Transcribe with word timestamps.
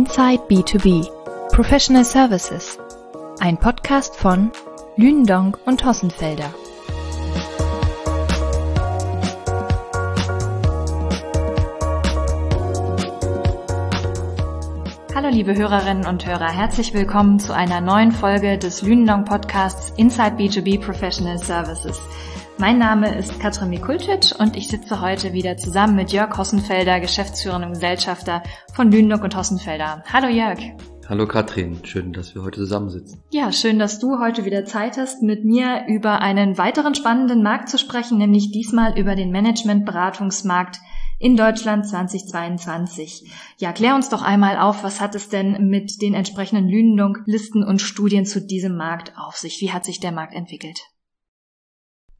Inside 0.00 0.44
B2B 0.48 1.06
Professional 1.52 2.06
Services. 2.06 2.78
Ein 3.38 3.58
Podcast 3.58 4.16
von 4.16 4.50
Lündong 4.96 5.58
und 5.66 5.84
Hossenfelder. 5.84 6.54
Hallo 15.14 15.28
liebe 15.28 15.54
Hörerinnen 15.54 16.06
und 16.06 16.24
Hörer, 16.24 16.48
herzlich 16.48 16.94
willkommen 16.94 17.38
zu 17.38 17.54
einer 17.54 17.82
neuen 17.82 18.12
Folge 18.12 18.56
des 18.56 18.80
Lündong 18.80 19.26
Podcasts 19.26 19.92
Inside 19.98 20.36
B2B 20.38 20.80
Professional 20.80 21.36
Services. 21.36 22.00
Mein 22.60 22.76
Name 22.76 23.16
ist 23.16 23.40
Katrin 23.40 23.70
Mikulcic 23.70 24.38
und 24.38 24.54
ich 24.54 24.68
sitze 24.68 25.00
heute 25.00 25.32
wieder 25.32 25.56
zusammen 25.56 25.96
mit 25.96 26.12
Jörg 26.12 26.36
Hossenfelder, 26.36 27.00
Geschäftsführer 27.00 27.56
und 27.56 27.72
Gesellschafter 27.72 28.42
von 28.74 28.92
Lüneburg 28.92 29.24
und 29.24 29.34
Hossenfelder. 29.34 30.04
Hallo 30.12 30.28
Jörg. 30.28 30.58
Hallo 31.08 31.26
Katrin, 31.26 31.82
schön, 31.86 32.12
dass 32.12 32.34
wir 32.34 32.42
heute 32.42 32.60
zusammensitzen. 32.60 33.22
Ja, 33.30 33.50
schön, 33.50 33.78
dass 33.78 33.98
du 33.98 34.18
heute 34.18 34.44
wieder 34.44 34.66
Zeit 34.66 34.98
hast, 34.98 35.22
mit 35.22 35.42
mir 35.42 35.86
über 35.88 36.20
einen 36.20 36.58
weiteren 36.58 36.94
spannenden 36.94 37.42
Markt 37.42 37.70
zu 37.70 37.78
sprechen, 37.78 38.18
nämlich 38.18 38.52
diesmal 38.52 38.98
über 38.98 39.14
den 39.14 39.32
Managementberatungsmarkt 39.32 40.80
in 41.18 41.38
Deutschland 41.38 41.88
2022. 41.88 43.32
Ja, 43.56 43.72
klär 43.72 43.94
uns 43.94 44.10
doch 44.10 44.20
einmal 44.20 44.58
auf, 44.58 44.84
was 44.84 45.00
hat 45.00 45.14
es 45.14 45.30
denn 45.30 45.66
mit 45.70 46.02
den 46.02 46.12
entsprechenden 46.12 46.68
Lünendung-Listen 46.68 47.64
und 47.64 47.80
Studien 47.80 48.26
zu 48.26 48.38
diesem 48.38 48.76
Markt 48.76 49.14
auf 49.16 49.38
sich? 49.38 49.62
Wie 49.62 49.72
hat 49.72 49.86
sich 49.86 49.98
der 49.98 50.12
Markt 50.12 50.34
entwickelt? 50.34 50.90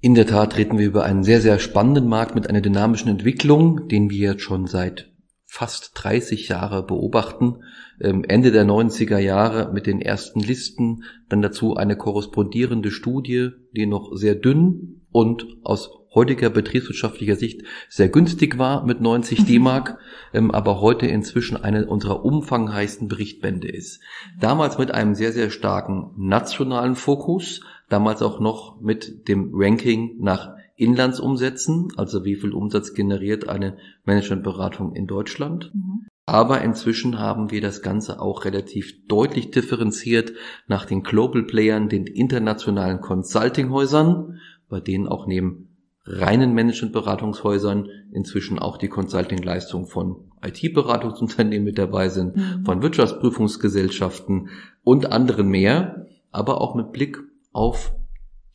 In 0.03 0.15
der 0.15 0.27
Tat 0.27 0.57
reden 0.57 0.79
wir 0.79 0.87
über 0.87 1.05
einen 1.05 1.25
sehr, 1.25 1.43
sehr 1.43 1.59
spannenden 1.59 2.09
Markt 2.09 2.35
mit 2.35 2.49
einer 2.49 2.63
dynamischen 2.63 3.11
Entwicklung, 3.11 3.87
den 3.89 4.09
wir 4.09 4.31
jetzt 4.31 4.43
schon 4.43 4.67
seit 4.67 5.13
fast 5.45 5.91
30 5.95 6.49
Jahre 6.49 6.87
beobachten. 6.87 7.65
Ähm, 8.01 8.25
Ende 8.25 8.51
der 8.51 8.65
90er 8.65 9.19
Jahre 9.19 9.71
mit 9.75 9.87
den 9.87 10.01
ersten 10.01 10.41
Listen, 10.41 11.05
dann 11.29 11.43
dazu 11.43 11.77
eine 11.77 11.97
korrespondierende 11.97 12.91
Studie, 12.91 13.51
die 13.77 13.85
noch 13.85 14.15
sehr 14.15 14.37
dünn 14.37 15.03
und 15.13 15.47
aus 15.65 15.91
heutiger 16.15 16.49
betriebswirtschaftlicher 16.49 17.37
Sicht 17.37 17.63
sehr 17.89 18.09
günstig 18.09 18.59
war 18.59 18.87
mit 18.87 19.01
90 19.01 19.45
D-Mark, 19.45 19.99
ähm, 20.33 20.51
aber 20.51 20.81
heute 20.81 21.07
inzwischen 21.07 21.57
eine 21.57 21.87
unserer 21.87 22.25
umfangreichsten 22.25 23.09
Berichtbände 23.09 23.69
ist. 23.69 24.01
Damals 24.41 24.79
mit 24.79 24.93
einem 24.93 25.15
sehr, 25.15 25.33
sehr 25.33 25.51
starken 25.51 26.13
nationalen 26.17 26.97
Fokus, 26.97 27.61
damals 27.91 28.23
auch 28.23 28.41
noch 28.41 28.81
mit 28.81 29.29
dem 29.29 29.51
Ranking 29.53 30.17
nach 30.21 30.55
Inlandsumsätzen, 30.77 31.89
also 31.97 32.25
wie 32.25 32.37
viel 32.37 32.55
Umsatz 32.55 32.95
generiert 32.95 33.49
eine 33.49 33.77
Managementberatung 34.07 34.95
in 34.95 35.07
Deutschland. 35.07 35.71
Mhm. 35.75 36.07
Aber 36.25 36.63
inzwischen 36.63 37.19
haben 37.19 37.51
wir 37.51 37.61
das 37.61 37.83
Ganze 37.83 38.21
auch 38.21 38.45
relativ 38.45 39.07
deutlich 39.09 39.51
differenziert 39.51 40.33
nach 40.69 40.87
den 40.87 41.03
Global 41.03 41.43
Playern, 41.43 41.89
den 41.89 42.07
internationalen 42.07 43.01
Consulting-Häusern, 43.01 44.39
bei 44.69 44.81
denen 44.81 45.09
auch 45.09 45.27
neben 45.27 45.77
reinen 46.05 46.55
Managementberatungshäusern 46.55 47.89
inzwischen 48.13 48.59
auch 48.59 48.79
die 48.79 48.89
Consulting-Leistungen 48.89 49.87
von 49.87 50.31
IT-Beratungsunternehmen 50.43 51.65
mit 51.65 51.79
dabei 51.79 52.09
sind, 52.09 52.37
mhm. 52.37 52.65
von 52.65 52.81
Wirtschaftsprüfungsgesellschaften 52.81 54.49
und 54.83 55.13
anderen 55.13 55.49
mehr, 55.49 56.07
aber 56.31 56.61
auch 56.61 56.75
mit 56.75 56.93
Blick 56.93 57.19
auf 57.53 57.95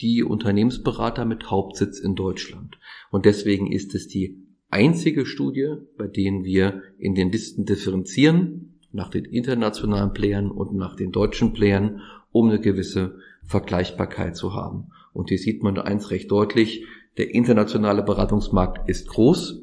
die 0.02 0.24
Unternehmensberater 0.24 1.26
mit 1.26 1.50
Hauptsitz 1.50 2.00
in 2.00 2.16
Deutschland. 2.16 2.78
Und 3.12 3.26
deswegen 3.26 3.72
ist 3.72 3.96
es 3.96 4.08
die 4.08 4.46
einzige 4.70 5.26
Studie, 5.26 5.76
bei 5.98 6.08
denen 6.08 6.44
wir 6.44 6.82
in 6.98 7.16
den 7.16 7.32
Listen 7.32 7.66
differenzieren, 7.66 8.80
nach 8.92 9.10
den 9.10 9.26
internationalen 9.26 10.14
Playern 10.14 10.52
und 10.52 10.74
nach 10.74 10.96
den 10.96 11.12
deutschen 11.12 11.54
Playern, 11.54 12.02
um 12.32 12.50
eine 12.50 12.60
gewisse 12.60 13.20
Vergleichbarkeit 13.44 14.36
zu 14.36 14.54
haben. 14.54 14.92
Und 15.14 15.30
hier 15.30 15.38
sieht 15.38 15.64
man 15.64 15.78
eins 15.78 16.12
recht 16.12 16.32
deutlich, 16.32 16.86
der 17.18 17.34
internationale 17.34 18.04
Beratungsmarkt 18.04 18.90
ist 18.90 19.08
groß. 19.08 19.62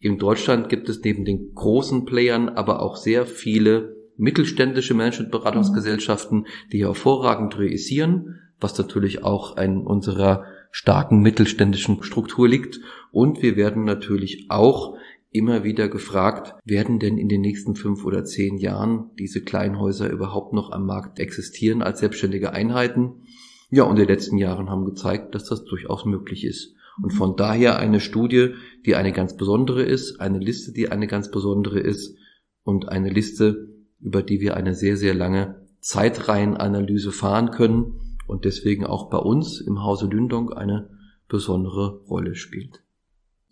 In 0.00 0.18
Deutschland 0.18 0.68
gibt 0.68 0.88
es 0.88 1.02
neben 1.02 1.24
den 1.24 1.54
großen 1.54 2.04
Playern 2.04 2.48
aber 2.48 2.80
auch 2.80 2.96
sehr 2.96 3.26
viele 3.26 3.96
mittelständische 4.16 4.94
Managementberatungsgesellschaften, 4.94 6.46
die 6.72 6.84
hervorragend 6.84 7.58
realisieren, 7.58 8.40
was 8.64 8.76
natürlich 8.78 9.22
auch 9.22 9.58
in 9.58 9.82
unserer 9.82 10.46
starken 10.70 11.20
mittelständischen 11.20 12.02
Struktur 12.02 12.48
liegt. 12.48 12.80
Und 13.12 13.42
wir 13.42 13.56
werden 13.56 13.84
natürlich 13.84 14.46
auch 14.48 14.96
immer 15.30 15.64
wieder 15.64 15.88
gefragt, 15.88 16.54
werden 16.64 16.98
denn 16.98 17.18
in 17.18 17.28
den 17.28 17.42
nächsten 17.42 17.76
fünf 17.76 18.06
oder 18.06 18.24
zehn 18.24 18.56
Jahren 18.56 19.10
diese 19.18 19.42
Kleinhäuser 19.42 20.08
überhaupt 20.08 20.54
noch 20.54 20.72
am 20.72 20.86
Markt 20.86 21.18
existieren 21.18 21.82
als 21.82 22.00
selbstständige 22.00 22.52
Einheiten? 22.52 23.26
Ja, 23.70 23.82
und 23.82 23.98
die 23.98 24.04
letzten 24.04 24.38
Jahren 24.38 24.70
haben 24.70 24.86
gezeigt, 24.86 25.34
dass 25.34 25.44
das 25.44 25.64
durchaus 25.64 26.06
möglich 26.06 26.44
ist. 26.44 26.74
Und 27.02 27.10
von 27.10 27.36
daher 27.36 27.78
eine 27.78 28.00
Studie, 28.00 28.54
die 28.86 28.94
eine 28.94 29.12
ganz 29.12 29.36
besondere 29.36 29.82
ist, 29.82 30.20
eine 30.20 30.38
Liste, 30.38 30.72
die 30.72 30.90
eine 30.90 31.06
ganz 31.06 31.30
besondere 31.30 31.80
ist 31.80 32.16
und 32.62 32.88
eine 32.88 33.10
Liste, 33.10 33.68
über 34.00 34.22
die 34.22 34.40
wir 34.40 34.56
eine 34.56 34.74
sehr, 34.74 34.96
sehr 34.96 35.12
lange 35.12 35.66
Zeitreihenanalyse 35.80 37.12
fahren 37.12 37.50
können 37.50 38.00
und 38.26 38.44
deswegen 38.44 38.86
auch 38.86 39.10
bei 39.10 39.18
uns 39.18 39.60
im 39.60 39.82
Hause 39.82 40.06
Lündong 40.06 40.52
eine 40.52 40.90
besondere 41.28 42.00
Rolle 42.08 42.34
spielt. 42.34 42.83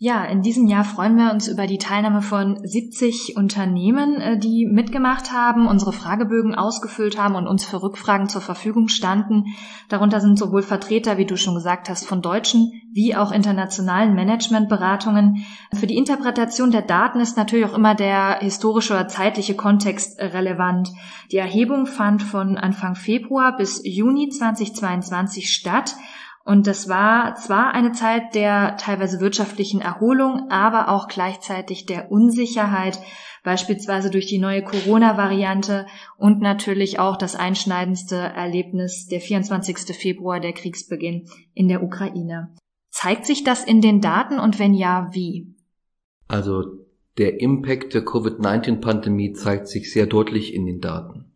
Ja, 0.05 0.25
in 0.25 0.41
diesem 0.41 0.67
Jahr 0.67 0.83
freuen 0.83 1.15
wir 1.15 1.31
uns 1.31 1.47
über 1.47 1.65
die 1.65 1.77
Teilnahme 1.77 2.21
von 2.21 2.59
70 2.61 3.37
Unternehmen, 3.37 4.19
äh, 4.19 4.37
die 4.37 4.65
mitgemacht 4.65 5.31
haben, 5.31 5.65
unsere 5.65 5.93
Fragebögen 5.93 6.55
ausgefüllt 6.55 7.17
haben 7.17 7.35
und 7.35 7.47
uns 7.47 7.63
für 7.63 7.81
Rückfragen 7.81 8.27
zur 8.27 8.41
Verfügung 8.41 8.89
standen. 8.89 9.55
Darunter 9.87 10.19
sind 10.19 10.37
sowohl 10.37 10.61
Vertreter, 10.61 11.17
wie 11.17 11.25
du 11.25 11.37
schon 11.37 11.55
gesagt 11.55 11.87
hast, 11.87 12.05
von 12.05 12.21
deutschen 12.21 12.73
wie 12.91 13.15
auch 13.15 13.31
internationalen 13.31 14.13
Managementberatungen. 14.13 15.45
Für 15.73 15.87
die 15.87 15.95
Interpretation 15.95 16.71
der 16.71 16.81
Daten 16.81 17.21
ist 17.21 17.37
natürlich 17.37 17.65
auch 17.65 17.73
immer 17.73 17.95
der 17.95 18.39
historische 18.41 18.93
oder 18.93 19.07
zeitliche 19.07 19.55
Kontext 19.55 20.19
relevant. 20.19 20.89
Die 21.31 21.37
Erhebung 21.37 21.85
fand 21.85 22.21
von 22.21 22.57
Anfang 22.57 22.95
Februar 22.95 23.55
bis 23.55 23.81
Juni 23.85 24.27
2022 24.27 25.49
statt 25.49 25.95
und 26.45 26.67
das 26.67 26.89
war 26.89 27.35
zwar 27.35 27.73
eine 27.73 27.93
Zeit 27.93 28.35
der 28.35 28.75
teilweise 28.75 29.21
wirtschaftlichen 29.21 29.79
Erholung, 29.79 30.49
aber 30.49 30.89
auch 30.89 31.07
gleichzeitig 31.07 31.85
der 31.85 32.11
Unsicherheit, 32.11 32.99
beispielsweise 33.43 34.09
durch 34.09 34.25
die 34.25 34.39
neue 34.39 34.61
Corona-Variante 34.61 35.85
und 36.17 36.41
natürlich 36.41 36.99
auch 36.99 37.15
das 37.15 37.35
einschneidendste 37.35 38.17
Erlebnis 38.17 39.07
der 39.07 39.21
24. 39.21 39.95
Februar, 39.95 40.41
der 40.41 40.51
Kriegsbeginn 40.51 41.29
in 41.53 41.69
der 41.69 41.81
Ukraine. 41.81 42.53
Zeigt 42.89 43.25
sich 43.25 43.45
das 43.45 43.63
in 43.63 43.79
den 43.79 44.01
Daten 44.01 44.37
und 44.37 44.59
wenn 44.59 44.73
ja, 44.73 45.09
wie? 45.13 45.55
Also 46.27 46.63
der 47.17 47.39
Impact 47.39 47.93
der 47.93 48.03
Covid-19-Pandemie 48.03 49.33
zeigt 49.33 49.67
sich 49.67 49.93
sehr 49.93 50.07
deutlich 50.07 50.53
in 50.53 50.65
den 50.65 50.81
Daten. 50.81 51.33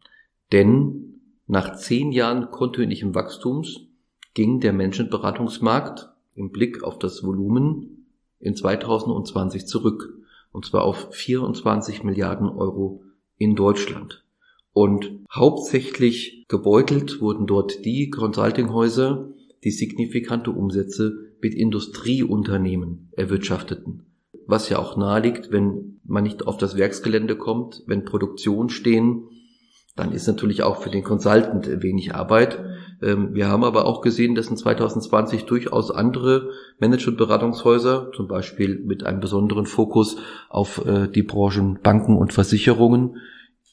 Denn 0.52 1.22
nach 1.46 1.76
zehn 1.76 2.12
Jahren 2.12 2.52
kontinuierlichen 2.52 3.16
Wachstums 3.16 3.87
ging 4.38 4.60
der 4.60 4.72
Menschenberatungsmarkt 4.72 6.12
im 6.36 6.52
Blick 6.52 6.84
auf 6.84 7.00
das 7.00 7.24
Volumen 7.24 8.06
in 8.40 8.56
2020 8.56 9.66
zurück, 9.66 10.14
und 10.52 10.64
zwar 10.64 10.84
auf 10.84 11.08
24 11.12 12.04
Milliarden 12.04 12.48
Euro 12.48 13.02
in 13.40 13.56
Deutschland. 13.56 14.24
Und 14.74 15.10
hauptsächlich 15.34 16.46
gebeutelt 16.50 17.20
wurden 17.20 17.48
dort 17.48 17.84
die 17.84 18.12
Consultinghäuser, 18.12 19.34
die 19.64 19.72
signifikante 19.72 20.52
Umsätze 20.52 21.34
mit 21.42 21.56
Industrieunternehmen 21.56 23.10
erwirtschafteten. 23.14 24.06
Was 24.46 24.70
ja 24.70 24.78
auch 24.78 24.98
naheliegt, 24.98 25.52
wenn 25.52 26.00
man 26.04 26.24
nicht 26.24 26.46
auf 26.46 26.58
das 26.58 26.78
Werksgelände 26.78 27.38
kommt, 27.38 27.82
wenn 27.88 28.06
Produktion 28.06 28.70
stehen, 28.70 29.24
dann 29.96 30.12
ist 30.12 30.28
natürlich 30.28 30.62
auch 30.62 30.84
für 30.84 30.92
den 30.92 31.04
Consultant 31.04 31.82
wenig 31.82 32.14
Arbeit. 32.14 32.64
Ähm, 33.02 33.34
wir 33.34 33.48
haben 33.48 33.64
aber 33.64 33.86
auch 33.86 34.02
gesehen, 34.02 34.36
dass 34.36 34.48
in 34.48 34.58
2020 34.58 35.46
durchaus 35.46 35.92
andere 35.92 36.50
Management-Beratungshäuser, 36.80 38.12
zum 38.16 38.28
Beispiel 38.28 38.80
mit 38.84 39.06
einem 39.06 39.20
besonderen 39.20 39.66
Fokus 39.66 40.18
auf 40.50 40.86
äh, 40.86 41.08
die 41.08 41.24
Branchen 41.24 41.80
Banken 41.82 42.18
und 42.18 42.34
Versicherungen, 42.34 43.18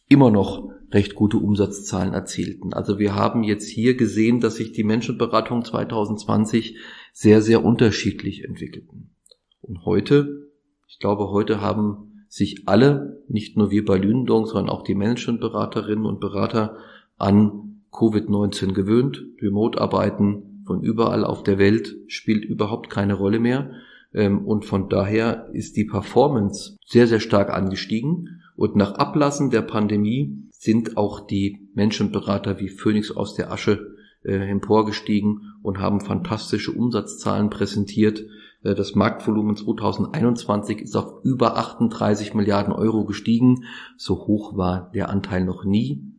immer 0.08 0.30
noch 0.30 0.68
recht 0.90 1.14
gute 1.14 1.38
Umsatzzahlen 1.38 2.14
erzielten. 2.14 2.72
Also 2.72 2.98
wir 2.98 3.14
haben 3.14 3.42
jetzt 3.42 3.68
hier 3.68 3.96
gesehen, 3.96 4.40
dass 4.40 4.56
sich 4.56 4.72
die 4.72 4.84
Menschenberatung 4.84 5.64
2020 5.64 6.78
sehr, 7.12 7.42
sehr 7.42 7.64
unterschiedlich 7.64 8.44
entwickelten. 8.44 9.16
Und 9.60 9.84
heute, 9.84 10.50
ich 10.86 10.98
glaube, 10.98 11.30
heute 11.30 11.60
haben 11.60 12.26
sich 12.28 12.64
alle, 12.66 13.22
nicht 13.28 13.56
nur 13.56 13.70
wir 13.70 13.84
bei 13.84 13.96
Lündong, 13.96 14.46
sondern 14.46 14.68
auch 14.68 14.82
die 14.82 14.94
Managementberaterinnen 14.94 16.04
und 16.04 16.20
Berater 16.20 16.76
an 17.16 17.73
Covid-19 17.94 18.72
gewöhnt. 18.72 19.24
Remote-Arbeiten 19.40 20.62
von 20.66 20.82
überall 20.82 21.24
auf 21.24 21.42
der 21.42 21.58
Welt 21.58 21.96
spielt 22.08 22.44
überhaupt 22.44 22.90
keine 22.90 23.14
Rolle 23.14 23.38
mehr. 23.38 23.70
Ähm, 24.12 24.44
und 24.46 24.64
von 24.64 24.88
daher 24.88 25.48
ist 25.52 25.76
die 25.76 25.84
Performance 25.84 26.76
sehr, 26.84 27.06
sehr 27.06 27.20
stark 27.20 27.50
angestiegen. 27.50 28.40
Und 28.56 28.76
nach 28.76 28.94
Ablassen 28.94 29.50
der 29.50 29.62
Pandemie 29.62 30.48
sind 30.50 30.96
auch 30.96 31.26
die 31.26 31.68
Menschenberater 31.74 32.60
wie 32.60 32.68
Phoenix 32.68 33.10
aus 33.10 33.34
der 33.34 33.52
Asche 33.52 33.94
äh, 34.22 34.36
emporgestiegen 34.36 35.54
und 35.62 35.78
haben 35.78 36.00
fantastische 36.00 36.72
Umsatzzahlen 36.72 37.50
präsentiert. 37.50 38.24
Äh, 38.62 38.74
das 38.74 38.94
Marktvolumen 38.94 39.56
2021 39.56 40.80
ist 40.80 40.96
auf 40.96 41.24
über 41.24 41.56
38 41.56 42.34
Milliarden 42.34 42.72
Euro 42.72 43.04
gestiegen. 43.04 43.64
So 43.96 44.26
hoch 44.26 44.56
war 44.56 44.90
der 44.94 45.10
Anteil 45.10 45.44
noch 45.44 45.64
nie 45.64 46.14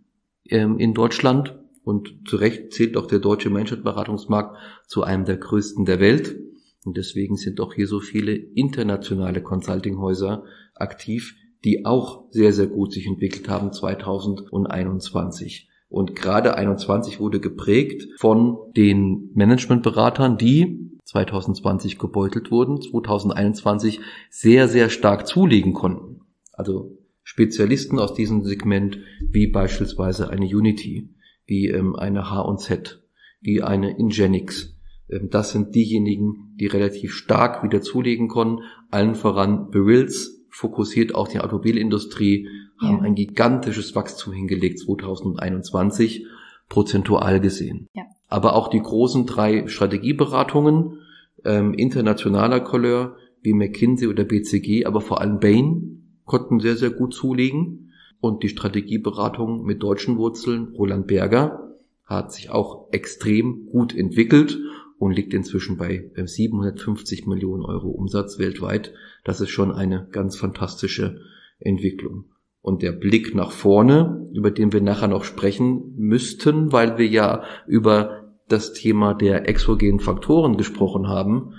ähm, 0.49 0.77
in 0.77 0.93
Deutschland. 0.93 1.55
Und 1.85 2.27
zu 2.27 2.35
Recht 2.35 2.73
zählt 2.73 2.97
auch 2.97 3.05
der 3.05 3.19
deutsche 3.19 3.51
Menschenberatungsmarkt 3.51 4.57
zu 4.87 5.03
einem 5.03 5.23
der 5.23 5.37
größten 5.37 5.85
der 5.85 5.99
Welt. 5.99 6.35
Und 6.83 6.97
deswegen 6.97 7.37
sind 7.37 7.61
auch 7.61 7.75
hier 7.75 7.87
so 7.87 7.99
viele 7.99 8.33
internationale 8.33 9.41
Consultinghäuser 9.43 10.43
aktiv, 10.73 11.35
die 11.63 11.85
auch 11.85 12.25
sehr, 12.31 12.51
sehr 12.53 12.65
gut 12.67 12.91
sich 12.91 13.05
entwickelt 13.05 13.47
haben 13.49 13.71
2021. 13.71 15.69
Und 15.87 16.15
gerade 16.15 16.57
21 16.57 17.19
wurde 17.19 17.39
geprägt 17.39 18.07
von 18.17 18.57
den 18.75 19.29
Managementberatern, 19.35 20.37
die 20.37 20.89
2020 21.05 21.99
gebeutelt 21.99 22.49
wurden, 22.49 22.81
2021 22.81 23.99
sehr, 24.31 24.67
sehr 24.67 24.89
stark 24.89 25.27
zulegen 25.27 25.73
konnten. 25.73 26.21
Also 26.51 26.97
Spezialisten 27.23 27.99
aus 27.99 28.15
diesem 28.15 28.43
Segment, 28.43 28.97
wie 29.21 29.45
beispielsweise 29.47 30.29
eine 30.31 30.45
Unity, 30.45 31.09
wie 31.45 31.67
ähm, 31.67 31.95
eine 31.95 32.29
H&Z, 32.29 33.01
wie 33.41 33.61
eine 33.61 33.97
Ingenix. 33.97 34.75
Ähm, 35.09 35.29
das 35.29 35.51
sind 35.51 35.75
diejenigen, 35.75 36.55
die 36.59 36.67
relativ 36.67 37.13
stark 37.13 37.63
wieder 37.63 37.81
zulegen 37.81 38.27
konnten. 38.27 38.63
Allen 38.91 39.15
voran 39.15 39.69
Berills, 39.69 40.45
fokussiert 40.49 41.15
auch 41.15 41.27
die 41.27 41.39
Automobilindustrie, 41.39 42.47
ja. 42.81 42.87
haben 42.87 43.01
ein 43.01 43.15
gigantisches 43.15 43.95
Wachstum 43.95 44.33
hingelegt 44.33 44.79
2021, 44.79 46.25
prozentual 46.69 47.39
gesehen. 47.39 47.87
Ja. 47.93 48.03
Aber 48.29 48.55
auch 48.55 48.69
die 48.69 48.81
großen 48.81 49.25
drei 49.25 49.67
Strategieberatungen 49.67 50.99
ähm, 51.43 51.73
internationaler 51.73 52.59
Couleur 52.59 53.17
wie 53.41 53.53
McKinsey 53.53 54.07
oder 54.07 54.23
BCG, 54.23 54.85
aber 54.85 55.01
vor 55.01 55.21
allem 55.21 55.39
Bain 55.39 56.19
konnten 56.25 56.59
sehr, 56.59 56.75
sehr 56.75 56.89
gut 56.89 57.13
zulegen. 57.13 57.84
Und 58.19 58.43
die 58.43 58.49
Strategieberatung 58.49 59.63
mit 59.63 59.83
deutschen 59.83 60.17
Wurzeln, 60.17 60.73
Roland 60.75 61.07
Berger, 61.07 61.75
hat 62.05 62.31
sich 62.31 62.49
auch 62.49 62.91
extrem 62.91 63.65
gut 63.65 63.95
entwickelt 63.95 64.59
und 64.97 65.11
liegt 65.11 65.33
inzwischen 65.33 65.77
bei 65.77 66.09
750 66.15 67.27
Millionen 67.27 67.63
Euro 67.63 67.89
Umsatz 67.89 68.39
weltweit. 68.39 68.93
Das 69.23 69.41
ist 69.41 69.49
schon 69.49 69.71
eine 69.71 70.07
ganz 70.11 70.37
fantastische 70.37 71.21
Entwicklung. 71.59 72.25
Und 72.61 72.81
der 72.81 72.93
Blick 72.93 73.35
nach 73.35 73.51
vorne, 73.51 74.27
über 74.33 74.49
den 74.49 74.73
wir 74.73 74.81
nachher 74.81 75.07
noch 75.07 75.23
sprechen 75.23 75.93
müssten, 75.97 76.71
weil 76.71 76.97
wir 76.97 77.07
ja 77.07 77.43
über 77.67 78.23
das 78.47 78.73
Thema 78.73 79.13
der 79.13 79.47
exogenen 79.47 79.99
Faktoren 79.99 80.57
gesprochen 80.57 81.07
haben, 81.07 81.53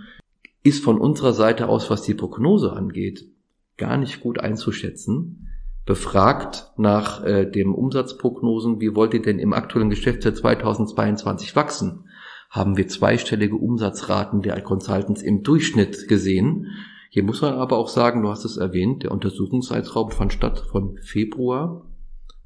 ist 0.63 0.83
von 0.83 0.99
unserer 0.99 1.33
Seite 1.33 1.69
aus, 1.69 1.91
was 1.91 2.03
die 2.03 2.15
Prognose 2.15 2.73
angeht, 2.73 3.29
gar 3.77 3.99
nicht 3.99 4.21
gut 4.21 4.41
einzuschätzen. 4.41 5.46
Befragt 5.87 6.73
nach 6.77 7.25
äh, 7.25 7.49
dem 7.49 7.73
Umsatzprognosen, 7.73 8.81
wie 8.81 8.97
wollt 8.97 9.15
ihr 9.15 9.23
denn 9.23 9.39
im 9.39 9.53
aktuellen 9.53 9.89
Geschäftsjahr 9.89 10.35
2022 10.35 11.55
wachsen? 11.55 12.09
Haben 12.51 12.77
wir 12.77 12.89
zweistellige 12.89 13.55
Umsatzraten 13.55 14.43
der 14.43 14.61
Consultants 14.63 15.23
im 15.23 15.45
Durchschnitt 15.45 16.09
gesehen? 16.09 16.73
Hier 17.11 17.23
muss 17.23 17.41
man 17.41 17.55
aber 17.55 17.79
auch 17.79 17.89
sagen, 17.89 18.23
du 18.23 18.29
hast 18.29 18.45
es 18.45 18.57
erwähnt, 18.57 19.05
der 19.05 19.13
Untersuchungszeitraum 19.13 20.11
fand 20.11 20.33
statt 20.33 20.59
von 20.59 20.99
Februar 21.03 21.87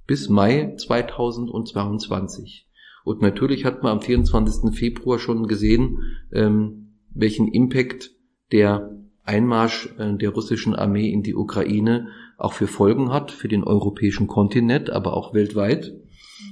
bis 0.06 0.28
Mai 0.28 0.74
2022. 0.76 2.68
Und 3.04 3.22
natürlich 3.22 3.64
hat 3.64 3.82
man 3.82 3.92
am 3.92 4.02
24. 4.02 4.76
Februar 4.76 5.18
schon 5.18 5.46
gesehen, 5.46 6.00
ähm, 6.30 6.98
welchen 7.14 7.48
Impact 7.48 8.10
der 8.52 9.00
Einmarsch 9.24 9.94
äh, 9.98 10.14
der 10.14 10.30
russischen 10.30 10.74
Armee 10.74 11.08
in 11.10 11.22
die 11.22 11.34
Ukraine 11.34 12.08
auch 12.40 12.52
für 12.52 12.66
Folgen 12.66 13.12
hat, 13.12 13.30
für 13.30 13.48
den 13.48 13.64
europäischen 13.64 14.26
Kontinent, 14.26 14.90
aber 14.90 15.14
auch 15.14 15.34
weltweit. 15.34 15.94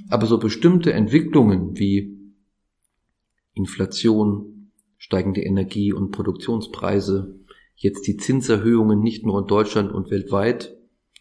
Aber 0.09 0.27
so 0.27 0.37
bestimmte 0.37 0.93
Entwicklungen 0.93 1.77
wie 1.77 2.17
Inflation, 3.53 4.71
steigende 4.97 5.41
Energie- 5.41 5.93
und 5.93 6.11
Produktionspreise, 6.11 7.39
jetzt 7.75 8.07
die 8.07 8.17
Zinserhöhungen 8.17 8.99
nicht 8.99 9.25
nur 9.25 9.39
in 9.39 9.47
Deutschland 9.47 9.91
und 9.91 10.11
weltweit 10.11 10.75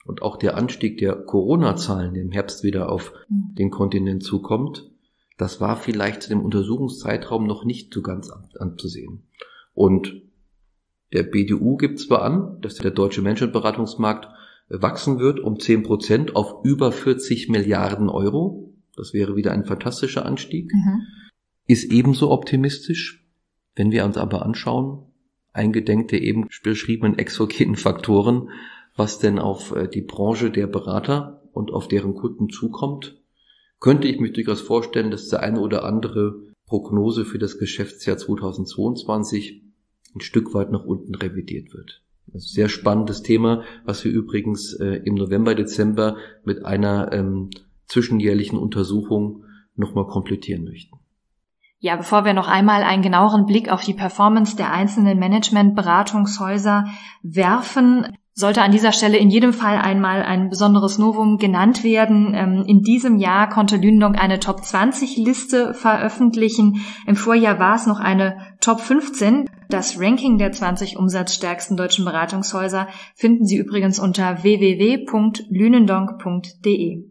und 0.04 0.22
auch 0.22 0.36
der 0.36 0.56
Anstieg 0.56 0.98
der 0.98 1.14
Corona-Zahlen, 1.14 2.14
der 2.14 2.22
im 2.22 2.32
Herbst 2.32 2.62
wieder 2.62 2.90
auf 2.90 3.12
mhm. 3.28 3.54
den 3.54 3.70
Kontinent 3.70 4.22
zukommt, 4.22 4.90
das 5.36 5.60
war 5.60 5.76
vielleicht 5.76 6.22
zu 6.22 6.28
dem 6.28 6.42
Untersuchungszeitraum 6.42 7.46
noch 7.46 7.64
nicht 7.64 7.94
so 7.94 8.02
ganz 8.02 8.30
anzusehen. 8.58 9.28
Und 9.72 10.20
der 11.12 11.22
BDU 11.22 11.76
gibt 11.76 12.00
zwar 12.00 12.22
an, 12.22 12.60
dass 12.60 12.74
der 12.74 12.90
deutsche 12.90 13.22
Menschenberatungsmarkt 13.22 14.28
wachsen 14.68 15.18
wird 15.18 15.40
um 15.40 15.58
10 15.58 15.82
Prozent 15.82 16.36
auf 16.36 16.64
über 16.64 16.92
40 16.92 17.48
Milliarden 17.48 18.08
Euro. 18.08 18.74
Das 18.96 19.12
wäre 19.12 19.36
wieder 19.36 19.52
ein 19.52 19.64
fantastischer 19.64 20.26
Anstieg. 20.26 20.72
Mhm. 20.72 21.02
Ist 21.66 21.90
ebenso 21.92 22.30
optimistisch, 22.30 23.26
wenn 23.76 23.92
wir 23.92 24.04
uns 24.04 24.16
aber 24.16 24.44
anschauen, 24.44 25.04
eingedenk 25.52 26.08
der 26.08 26.22
eben 26.22 26.48
beschriebenen 26.62 27.18
exogenen 27.18 27.76
Faktoren, 27.76 28.50
was 28.96 29.18
denn 29.18 29.38
auf 29.38 29.74
äh, 29.74 29.88
die 29.88 30.02
Branche 30.02 30.50
der 30.50 30.66
Berater 30.66 31.42
und 31.52 31.72
auf 31.72 31.88
deren 31.88 32.14
Kunden 32.14 32.50
zukommt, 32.50 33.20
könnte 33.80 34.08
ich 34.08 34.18
mich 34.20 34.32
durchaus 34.32 34.60
vorstellen, 34.60 35.10
dass 35.10 35.28
der 35.28 35.40
eine 35.40 35.60
oder 35.60 35.84
andere 35.84 36.42
Prognose 36.66 37.24
für 37.24 37.38
das 37.38 37.58
Geschäftsjahr 37.58 38.18
2022 38.18 39.62
ein 40.14 40.20
Stück 40.20 40.52
weit 40.54 40.70
nach 40.70 40.84
unten 40.84 41.14
revidiert 41.14 41.72
wird. 41.72 42.02
Sehr 42.34 42.68
spannendes 42.68 43.22
Thema, 43.22 43.62
was 43.84 44.04
wir 44.04 44.12
übrigens 44.12 44.74
äh, 44.74 45.00
im 45.04 45.14
November, 45.14 45.54
Dezember 45.54 46.16
mit 46.44 46.64
einer 46.64 47.12
ähm, 47.12 47.50
zwischenjährlichen 47.86 48.58
Untersuchung 48.58 49.44
nochmal 49.74 50.06
komplettieren 50.06 50.64
möchten. 50.64 50.98
Ja, 51.80 51.94
bevor 51.96 52.24
wir 52.24 52.34
noch 52.34 52.48
einmal 52.48 52.82
einen 52.82 53.02
genaueren 53.02 53.46
Blick 53.46 53.70
auf 53.70 53.84
die 53.84 53.94
Performance 53.94 54.56
der 54.56 54.72
einzelnen 54.72 55.18
Management-Beratungshäuser 55.18 56.86
werfen, 57.22 58.16
sollte 58.38 58.62
an 58.62 58.70
dieser 58.70 58.92
Stelle 58.92 59.18
in 59.18 59.30
jedem 59.30 59.52
Fall 59.52 59.78
einmal 59.78 60.22
ein 60.22 60.48
besonderes 60.48 60.96
Novum 60.96 61.38
genannt 61.38 61.82
werden. 61.82 62.34
Ähm, 62.36 62.62
in 62.68 62.82
diesem 62.82 63.18
Jahr 63.18 63.48
konnte 63.48 63.76
Lündong 63.76 64.14
eine 64.14 64.38
Top 64.38 64.64
20 64.64 65.16
Liste 65.16 65.74
veröffentlichen. 65.74 66.84
Im 67.08 67.16
Vorjahr 67.16 67.58
war 67.58 67.74
es 67.74 67.86
noch 67.86 67.98
eine 67.98 68.36
Top 68.60 68.78
15. 68.78 69.46
Das 69.68 70.00
Ranking 70.00 70.38
der 70.38 70.52
20 70.52 70.96
umsatzstärksten 70.96 71.76
deutschen 71.76 72.04
Beratungshäuser 72.04 72.86
finden 73.16 73.44
Sie 73.44 73.56
übrigens 73.56 73.98
unter 73.98 74.44
www.lünendonk.de. 74.44 77.08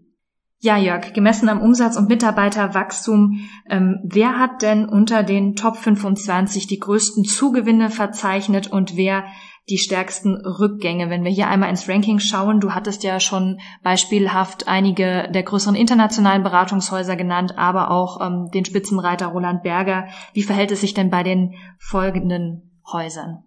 Ja, 0.59 0.75
Jörg, 0.77 1.13
gemessen 1.13 1.49
am 1.49 1.61
Umsatz 1.61 1.97
und 1.97 2.07
Mitarbeiterwachstum, 2.07 3.41
ähm, 3.69 3.99
wer 4.05 4.39
hat 4.39 4.61
denn 4.61 4.87
unter 4.89 5.23
den 5.23 5.55
Top 5.55 5.75
25 5.75 6.67
die 6.67 6.79
größten 6.79 7.25
Zugewinne 7.25 7.89
verzeichnet 7.91 8.71
und 8.71 8.95
wer 8.95 9.25
die 9.69 9.77
stärksten 9.77 10.35
Rückgänge? 10.35 11.09
Wenn 11.09 11.23
wir 11.23 11.31
hier 11.31 11.47
einmal 11.47 11.69
ins 11.69 11.87
Ranking 11.89 12.19
schauen, 12.19 12.59
du 12.59 12.71
hattest 12.71 13.03
ja 13.03 13.19
schon 13.19 13.59
beispielhaft 13.83 14.67
einige 14.67 15.29
der 15.31 15.43
größeren 15.43 15.75
internationalen 15.75 16.43
Beratungshäuser 16.43 17.15
genannt, 17.15 17.57
aber 17.57 17.91
auch 17.91 18.25
ähm, 18.25 18.49
den 18.53 18.65
Spitzenreiter 18.65 19.27
Roland 19.27 19.63
Berger. 19.63 20.07
Wie 20.33 20.43
verhält 20.43 20.71
es 20.71 20.81
sich 20.81 20.93
denn 20.93 21.09
bei 21.09 21.23
den 21.23 21.55
folgenden 21.79 22.81
Häusern? 22.91 23.43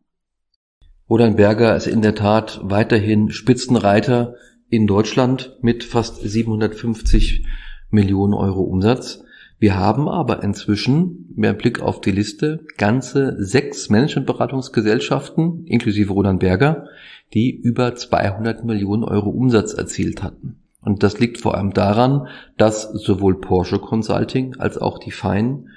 Roland 1.08 1.36
Berger 1.36 1.74
ist 1.74 1.86
in 1.86 2.02
der 2.02 2.14
Tat 2.14 2.60
weiterhin 2.62 3.30
Spitzenreiter 3.30 4.34
in 4.68 4.86
Deutschland 4.86 5.56
mit 5.60 5.82
fast 5.82 6.20
750 6.20 7.46
Millionen 7.90 8.34
Euro 8.34 8.62
Umsatz. 8.62 9.24
Wir 9.60 9.76
haben 9.76 10.08
aber 10.08 10.42
inzwischen, 10.42 11.28
mehr 11.36 11.52
Blick 11.52 11.82
auf 11.82 12.00
die 12.00 12.12
Liste, 12.12 12.64
ganze 12.78 13.36
sechs 13.44 13.90
Managementberatungsgesellschaften, 13.90 15.66
inklusive 15.66 16.14
Roland 16.14 16.40
Berger, 16.40 16.86
die 17.34 17.50
über 17.50 17.94
200 17.94 18.64
Millionen 18.64 19.04
Euro 19.04 19.28
Umsatz 19.28 19.74
erzielt 19.74 20.22
hatten. 20.22 20.62
Und 20.80 21.02
das 21.02 21.20
liegt 21.20 21.36
vor 21.36 21.58
allem 21.58 21.74
daran, 21.74 22.26
dass 22.56 22.90
sowohl 22.90 23.38
Porsche 23.38 23.78
Consulting 23.78 24.56
als 24.56 24.78
auch 24.78 24.98
die 24.98 25.10
Fein 25.10 25.68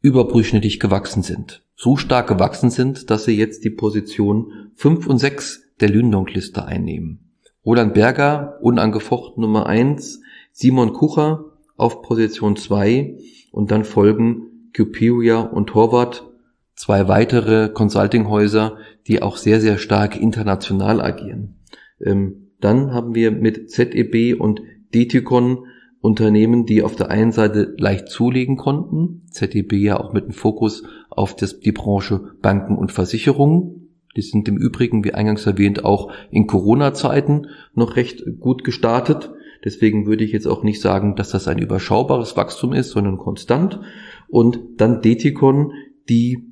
überdurchschnittlich 0.00 0.78
gewachsen 0.78 1.24
sind. 1.24 1.64
So 1.74 1.96
stark 1.96 2.28
gewachsen 2.28 2.70
sind, 2.70 3.10
dass 3.10 3.24
sie 3.24 3.36
jetzt 3.36 3.64
die 3.64 3.70
Position 3.70 4.70
5 4.76 5.08
und 5.08 5.18
6 5.18 5.62
der 5.80 5.88
Lündong-Liste 5.88 6.64
einnehmen. 6.64 7.32
Roland 7.66 7.92
Berger, 7.92 8.58
unangefochten 8.60 9.40
Nummer 9.40 9.66
eins, 9.66 10.20
Simon 10.52 10.92
Kucher 10.92 11.49
auf 11.80 12.02
Position 12.02 12.56
zwei 12.56 13.16
und 13.50 13.70
dann 13.70 13.84
folgen 13.84 14.70
Cuperia 14.76 15.40
und 15.40 15.68
Torwart, 15.68 16.28
zwei 16.74 17.08
weitere 17.08 17.68
Consultinghäuser, 17.68 18.76
die 19.06 19.22
auch 19.22 19.36
sehr, 19.36 19.60
sehr 19.60 19.78
stark 19.78 20.20
international 20.20 21.00
agieren. 21.00 21.56
Ähm, 22.00 22.52
dann 22.60 22.92
haben 22.92 23.14
wir 23.14 23.30
mit 23.30 23.70
ZEB 23.70 24.38
und 24.38 24.60
Detikon 24.94 25.64
Unternehmen, 26.00 26.64
die 26.64 26.82
auf 26.82 26.96
der 26.96 27.10
einen 27.10 27.32
Seite 27.32 27.74
leicht 27.76 28.08
zulegen 28.08 28.56
konnten, 28.56 29.22
ZDB 29.30 29.76
ja 29.76 30.00
auch 30.00 30.12
mit 30.12 30.24
dem 30.24 30.32
Fokus 30.32 30.82
auf 31.10 31.36
das, 31.36 31.60
die 31.60 31.72
Branche 31.72 32.32
Banken 32.40 32.76
und 32.76 32.90
Versicherungen. 32.90 33.88
Die 34.16 34.22
sind 34.22 34.48
im 34.48 34.56
Übrigen, 34.56 35.04
wie 35.04 35.12
eingangs 35.12 35.46
erwähnt, 35.46 35.84
auch 35.84 36.10
in 36.30 36.46
Corona-Zeiten 36.46 37.48
noch 37.74 37.96
recht 37.96 38.24
gut 38.40 38.64
gestartet. 38.64 39.30
Deswegen 39.64 40.06
würde 40.06 40.24
ich 40.24 40.32
jetzt 40.32 40.46
auch 40.46 40.62
nicht 40.62 40.80
sagen, 40.80 41.16
dass 41.16 41.30
das 41.30 41.48
ein 41.48 41.58
überschaubares 41.58 42.36
Wachstum 42.36 42.72
ist, 42.72 42.90
sondern 42.90 43.18
konstant. 43.18 43.80
Und 44.28 44.60
dann 44.76 45.02
Detikon, 45.02 45.72
die 46.08 46.46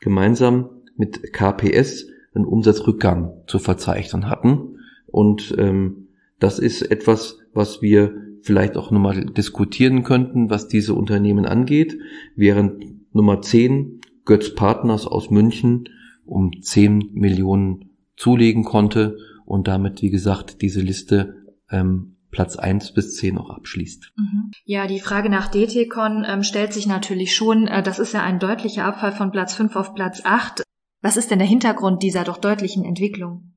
gemeinsam 0.00 0.68
mit 0.96 1.32
KPS 1.32 2.08
einen 2.34 2.44
Umsatzrückgang 2.44 3.42
zu 3.46 3.58
verzeichnen 3.58 4.28
hatten. 4.28 4.78
Und 5.06 5.54
ähm, 5.58 6.08
das 6.38 6.58
ist 6.58 6.82
etwas, 6.82 7.38
was 7.52 7.82
wir 7.82 8.14
vielleicht 8.42 8.76
auch 8.76 8.90
nochmal 8.90 9.24
diskutieren 9.26 10.02
könnten, 10.02 10.50
was 10.50 10.66
diese 10.66 10.94
Unternehmen 10.94 11.46
angeht, 11.46 11.98
während 12.34 12.84
Nummer 13.14 13.40
10 13.40 14.00
Götz 14.24 14.54
Partners 14.54 15.06
aus 15.06 15.30
München 15.30 15.88
um 16.24 16.50
10 16.60 17.10
Millionen 17.12 17.90
zulegen 18.16 18.64
konnte 18.64 19.16
und 19.44 19.68
damit, 19.68 20.02
wie 20.02 20.10
gesagt, 20.10 20.62
diese 20.62 20.80
Liste 20.80 21.36
ähm, 21.70 22.11
Platz 22.32 22.56
1 22.56 22.94
bis 22.94 23.14
10 23.16 23.38
auch 23.38 23.50
abschließt. 23.50 24.12
Mhm. 24.16 24.50
Ja, 24.64 24.88
die 24.88 24.98
Frage 24.98 25.28
nach 25.28 25.48
DTCon 25.48 26.24
ähm, 26.26 26.42
stellt 26.42 26.72
sich 26.72 26.86
natürlich 26.88 27.36
schon. 27.36 27.68
Äh, 27.68 27.82
das 27.82 28.00
ist 28.00 28.14
ja 28.14 28.22
ein 28.22 28.40
deutlicher 28.40 28.84
Abfall 28.84 29.12
von 29.12 29.30
Platz 29.30 29.54
5 29.54 29.76
auf 29.76 29.94
Platz 29.94 30.22
8. 30.24 30.62
Was 31.02 31.16
ist 31.16 31.30
denn 31.30 31.38
der 31.38 31.48
Hintergrund 31.48 32.02
dieser 32.02 32.24
doch 32.24 32.38
deutlichen 32.38 32.84
Entwicklung? 32.84 33.52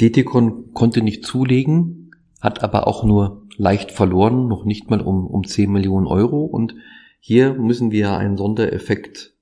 DTCon 0.00 0.72
konnte 0.72 1.02
nicht 1.02 1.24
zulegen, 1.24 2.10
hat 2.40 2.62
aber 2.62 2.86
auch 2.86 3.04
nur 3.04 3.46
leicht 3.56 3.90
verloren, 3.90 4.48
noch 4.48 4.64
nicht 4.64 4.90
mal 4.90 5.00
um, 5.00 5.26
um 5.26 5.44
10 5.44 5.70
Millionen 5.72 6.06
Euro. 6.06 6.44
Und 6.44 6.74
hier 7.20 7.54
müssen 7.54 7.90
wir 7.90 8.16
einen 8.18 8.36
Sondereffekt 8.36 9.34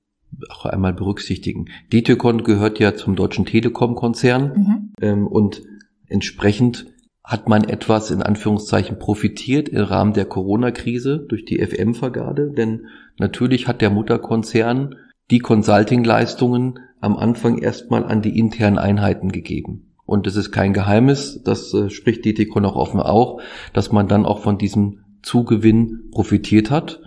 auch 0.49 0.65
einmal 0.65 0.93
berücksichtigen. 0.93 1.65
DTCon 1.91 2.43
gehört 2.43 2.79
ja 2.79 2.95
zum 2.95 3.15
deutschen 3.15 3.45
Telekom-Konzern 3.45 4.53
mhm. 4.55 4.93
ähm, 5.01 5.27
und 5.27 5.63
entsprechend 6.07 6.92
hat 7.23 7.47
man 7.47 7.63
etwas 7.63 8.11
in 8.11 8.21
Anführungszeichen 8.21 8.99
profitiert 8.99 9.69
im 9.69 9.83
Rahmen 9.83 10.13
der 10.13 10.25
Corona-Krise 10.25 11.25
durch 11.27 11.45
die 11.45 11.65
FM-Vergabe, 11.65 12.51
denn 12.51 12.87
natürlich 13.17 13.67
hat 13.67 13.81
der 13.81 13.89
Mutterkonzern 13.89 14.95
die 15.31 15.39
Consulting-Leistungen 15.39 16.79
am 16.99 17.15
Anfang 17.15 17.59
erstmal 17.59 18.03
an 18.03 18.21
die 18.21 18.37
internen 18.37 18.77
Einheiten 18.77 19.31
gegeben. 19.31 19.93
Und 20.05 20.27
es 20.27 20.35
ist 20.35 20.51
kein 20.51 20.73
Geheimnis, 20.73 21.41
das 21.43 21.73
äh, 21.73 21.89
spricht 21.89 22.25
DTCon 22.25 22.65
auch 22.65 22.75
offen 22.75 22.99
auch, 22.99 23.41
dass 23.71 23.91
man 23.93 24.09
dann 24.09 24.25
auch 24.25 24.39
von 24.39 24.57
diesem 24.57 24.99
Zugewinn 25.21 26.09
profitiert 26.11 26.71
hat. 26.71 26.99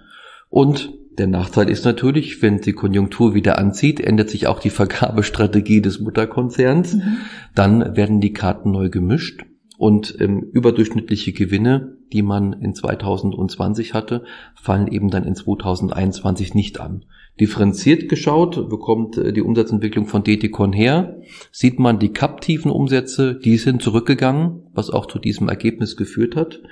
Und 0.49 0.95
der 1.19 1.27
Nachteil 1.27 1.69
ist 1.69 1.85
natürlich, 1.85 2.41
wenn 2.41 2.61
die 2.63 2.73
Konjunktur 2.73 3.35
wieder 3.35 3.59
anzieht, 3.59 4.01
ändert 4.01 4.31
sich 4.31 4.47
auch 4.47 4.61
die 4.61 4.71
Vergabestrategie 4.71 5.83
des 5.83 6.01
Mutterkonzerns. 6.01 6.95
Mhm. 6.95 7.19
Dann 7.55 7.97
werden 7.97 8.23
die 8.23 8.33
Karten 8.33 8.71
neu 8.71 8.89
gemischt 8.89 9.45
und 9.79 10.17
ähm, 10.21 10.41
überdurchschnittliche 10.53 11.33
Gewinne, 11.33 11.97
die 12.13 12.23
man 12.23 12.53
in 12.55 12.75
2020 12.75 13.95
hatte, 13.95 14.25
fallen 14.55 14.89
eben 14.89 15.11
dann 15.11 15.25
in 15.25 15.35
2021 15.35 16.55
nicht 16.55 16.81
an. 16.81 17.05
Differenziert 17.39 18.09
geschaut, 18.09 18.71
bekommt 18.71 19.19
äh, 19.19 19.33
die 19.33 19.43
Umsatzentwicklung 19.43 20.07
von 20.07 20.25
DTCon 20.25 20.73
her, 20.73 21.21
sieht 21.53 21.79
man 21.79 21.99
die 21.99 22.13
kaptiven 22.13 22.71
Umsätze, 22.71 23.39
die 23.39 23.59
sind 23.59 23.83
zurückgegangen, 23.83 24.63
was 24.73 24.91
auch 24.91 25.07
zu 25.07 25.19
diesem 25.19 25.49
Ergebnis 25.49 25.97
geführt 25.97 26.37
hat. 26.37 26.63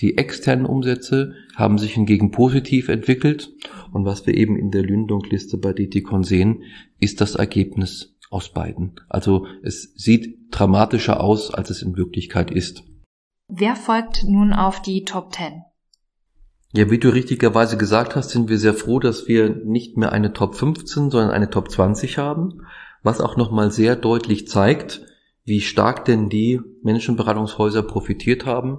Die 0.00 0.18
externen 0.18 0.66
Umsätze 0.66 1.34
haben 1.56 1.78
sich 1.78 1.94
hingegen 1.94 2.30
positiv 2.30 2.88
entwickelt 2.88 3.52
und 3.92 4.04
was 4.04 4.26
wir 4.26 4.34
eben 4.34 4.56
in 4.56 4.70
der 4.70 4.82
Lündung-Liste 4.82 5.56
bei 5.56 5.72
DTCon 5.72 6.22
sehen, 6.22 6.62
ist 7.00 7.20
das 7.20 7.34
Ergebnis 7.34 8.09
aus 8.30 8.52
beiden. 8.52 8.94
Also 9.08 9.46
es 9.62 9.92
sieht 9.96 10.38
dramatischer 10.50 11.20
aus, 11.20 11.52
als 11.52 11.70
es 11.70 11.82
in 11.82 11.96
Wirklichkeit 11.96 12.50
ist. 12.50 12.84
Wer 13.48 13.76
folgt 13.76 14.24
nun 14.24 14.52
auf 14.52 14.80
die 14.80 15.04
Top 15.04 15.34
10? 15.34 15.64
Ja, 16.72 16.88
wie 16.88 16.98
du 16.98 17.08
richtigerweise 17.08 17.76
gesagt 17.76 18.14
hast, 18.14 18.30
sind 18.30 18.48
wir 18.48 18.56
sehr 18.56 18.74
froh, 18.74 19.00
dass 19.00 19.26
wir 19.26 19.50
nicht 19.50 19.96
mehr 19.96 20.12
eine 20.12 20.32
Top 20.32 20.54
15, 20.54 21.10
sondern 21.10 21.30
eine 21.32 21.50
Top 21.50 21.68
20 21.68 22.16
haben, 22.16 22.62
was 23.02 23.20
auch 23.20 23.36
nochmal 23.36 23.72
sehr 23.72 23.96
deutlich 23.96 24.46
zeigt, 24.46 25.02
wie 25.44 25.60
stark 25.60 26.04
denn 26.04 26.28
die 26.28 26.60
Menschenberatungshäuser 26.84 27.82
profitiert 27.82 28.46
haben 28.46 28.78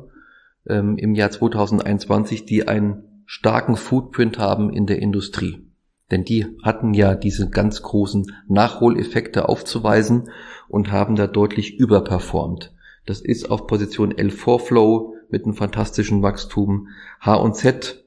ähm, 0.67 0.98
im 0.98 1.15
Jahr 1.15 1.31
2021, 1.31 2.46
die 2.46 2.65
einen 2.67 3.24
starken 3.25 3.75
Footprint 3.75 4.39
haben 4.39 4.72
in 4.72 4.86
der 4.86 5.00
Industrie. 5.00 5.70
Denn 6.11 6.25
die 6.25 6.45
hatten 6.61 6.93
ja 6.93 7.15
diese 7.15 7.49
ganz 7.49 7.81
großen 7.81 8.31
Nachholeffekte 8.47 9.47
aufzuweisen 9.47 10.29
und 10.67 10.91
haben 10.91 11.15
da 11.15 11.25
deutlich 11.25 11.79
überperformt. 11.79 12.73
Das 13.05 13.21
ist 13.21 13.49
auf 13.49 13.65
Position 13.65 14.13
L4 14.13 14.59
Flow 14.59 15.15
mit 15.29 15.45
einem 15.45 15.55
fantastischen 15.55 16.21
Wachstum, 16.21 16.89
H&Z 17.21 18.03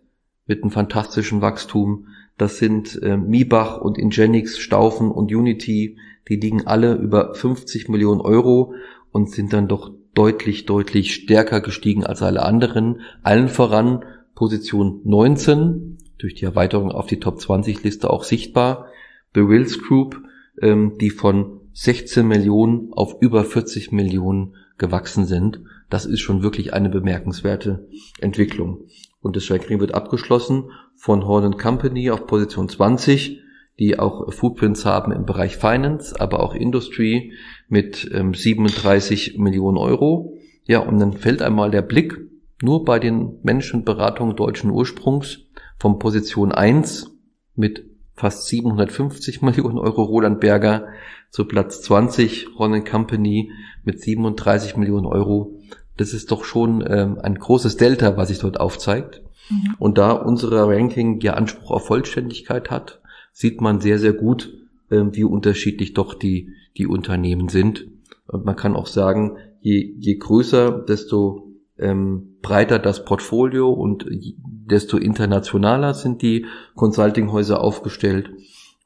mit 0.46 0.62
einem 0.62 0.70
fantastischen 0.70 1.40
Wachstum. 1.40 2.08
Das 2.36 2.58
sind 2.58 3.00
äh, 3.02 3.16
Mibach 3.16 3.80
und 3.80 3.98
Ingenix, 3.98 4.58
Staufen 4.58 5.10
und 5.10 5.32
Unity. 5.32 5.96
Die 6.28 6.36
liegen 6.36 6.66
alle 6.66 6.94
über 6.94 7.34
50 7.34 7.88
Millionen 7.88 8.20
Euro 8.20 8.74
und 9.10 9.30
sind 9.30 9.52
dann 9.52 9.68
doch 9.68 9.90
deutlich, 10.14 10.66
deutlich 10.66 11.14
stärker 11.14 11.60
gestiegen 11.60 12.04
als 12.04 12.22
alle 12.22 12.42
anderen. 12.42 13.00
Allen 13.22 13.48
voran 13.48 14.04
Position 14.34 15.00
19, 15.04 15.98
durch 16.18 16.34
die 16.34 16.44
Erweiterung 16.44 16.90
auf 16.90 17.06
die 17.06 17.20
Top 17.20 17.40
20 17.40 17.82
Liste 17.82 18.10
auch 18.10 18.24
sichtbar. 18.24 18.86
The 19.34 19.46
Wills 19.48 19.82
Group, 19.82 20.20
ähm, 20.60 20.96
die 21.00 21.10
von 21.10 21.60
16 21.72 22.26
Millionen 22.26 22.92
auf 22.92 23.16
über 23.20 23.44
40 23.44 23.92
Millionen 23.92 24.54
gewachsen 24.78 25.24
sind. 25.24 25.60
Das 25.90 26.06
ist 26.06 26.20
schon 26.20 26.42
wirklich 26.42 26.72
eine 26.72 26.88
bemerkenswerte 26.88 27.88
Entwicklung. 28.20 28.86
Und 29.20 29.36
das 29.36 29.50
Ranking 29.50 29.80
wird 29.80 29.94
abgeschlossen 29.94 30.70
von 30.94 31.26
Horn 31.26 31.56
Company 31.56 32.10
auf 32.10 32.26
Position 32.26 32.68
20, 32.68 33.40
die 33.78 33.98
auch 33.98 34.32
Footprints 34.32 34.84
haben 34.84 35.12
im 35.12 35.26
Bereich 35.26 35.56
Finance, 35.56 36.20
aber 36.20 36.40
auch 36.40 36.54
Industry 36.54 37.32
mit 37.68 38.08
ähm, 38.12 38.34
37 38.34 39.38
Millionen 39.38 39.78
Euro. 39.78 40.36
Ja, 40.66 40.78
und 40.80 40.98
dann 40.98 41.12
fällt 41.14 41.42
einmal 41.42 41.70
der 41.70 41.82
Blick 41.82 42.18
nur 42.62 42.84
bei 42.84 42.98
den 42.98 43.38
Menschenberatungen 43.42 44.36
deutschen 44.36 44.70
Ursprungs 44.70 45.43
von 45.78 45.98
Position 45.98 46.52
1 46.52 47.10
mit 47.54 47.84
fast 48.14 48.46
750 48.46 49.42
Millionen 49.42 49.78
Euro 49.78 50.02
Roland 50.02 50.40
Berger 50.40 50.88
zu 51.30 51.46
Platz 51.46 51.82
20 51.82 52.50
Horn 52.58 52.84
Company 52.84 53.50
mit 53.84 54.00
37 54.00 54.76
Millionen 54.76 55.06
Euro. 55.06 55.58
Das 55.96 56.12
ist 56.12 56.30
doch 56.30 56.44
schon 56.44 56.84
ähm, 56.86 57.18
ein 57.20 57.36
großes 57.36 57.76
Delta, 57.76 58.16
was 58.16 58.28
sich 58.28 58.38
dort 58.38 58.58
aufzeigt. 58.60 59.22
Mhm. 59.50 59.74
Und 59.78 59.98
da 59.98 60.12
unser 60.12 60.68
Ranking 60.68 61.20
ja 61.20 61.34
Anspruch 61.34 61.70
auf 61.70 61.86
Vollständigkeit 61.86 62.70
hat, 62.70 63.00
sieht 63.32 63.60
man 63.60 63.80
sehr, 63.80 63.98
sehr 63.98 64.12
gut, 64.12 64.52
ähm, 64.90 65.14
wie 65.14 65.24
unterschiedlich 65.24 65.92
doch 65.92 66.14
die, 66.14 66.52
die 66.76 66.86
Unternehmen 66.86 67.48
sind. 67.48 67.86
Und 68.26 68.44
man 68.44 68.56
kann 68.56 68.76
auch 68.76 68.86
sagen, 68.86 69.36
je, 69.60 69.94
je 69.98 70.16
größer, 70.16 70.84
desto 70.88 71.43
ähm, 71.78 72.38
breiter 72.42 72.78
das 72.78 73.04
Portfolio 73.04 73.72
und 73.72 74.06
desto 74.10 74.96
internationaler 74.96 75.94
sind 75.94 76.22
die 76.22 76.46
Consulting-Häuser 76.74 77.60
aufgestellt. 77.60 78.30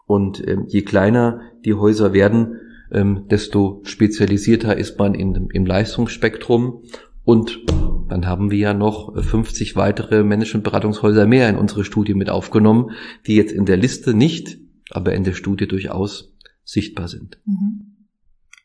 Und 0.07 0.47
ähm, 0.47 0.65
je 0.69 0.83
kleiner 0.83 1.41
die 1.65 1.75
Häuser 1.75 2.13
werden, 2.13 2.61
ähm, 2.91 3.27
desto 3.29 3.83
spezialisierter 3.85 4.77
ist 4.77 4.99
man 4.99 5.15
in, 5.15 5.49
im 5.53 5.67
Leistungsspektrum. 5.67 6.83
Und 7.25 7.61
dann 8.09 8.27
haben 8.27 8.51
wir 8.51 8.59
ja 8.59 8.75
noch 8.75 9.15
50 9.23 9.77
weitere 9.77 10.25
Managementberatungshäuser 10.25 11.27
mehr 11.27 11.49
in 11.51 11.57
unsere 11.57 11.85
Studie 11.85 12.15
mit 12.15 12.31
aufgenommen, 12.31 12.93
die 13.27 13.37
jetzt 13.37 13.53
in 13.53 13.67
der 13.67 13.77
Liste 13.77 14.15
nicht, 14.15 14.59
aber 14.91 15.13
in 15.13 15.25
der 15.25 15.35
Studie 15.35 15.69
durchaus 15.69 16.35
sichtbar 16.65 17.09
sind. 17.09 17.39
Mhm. 17.45 17.88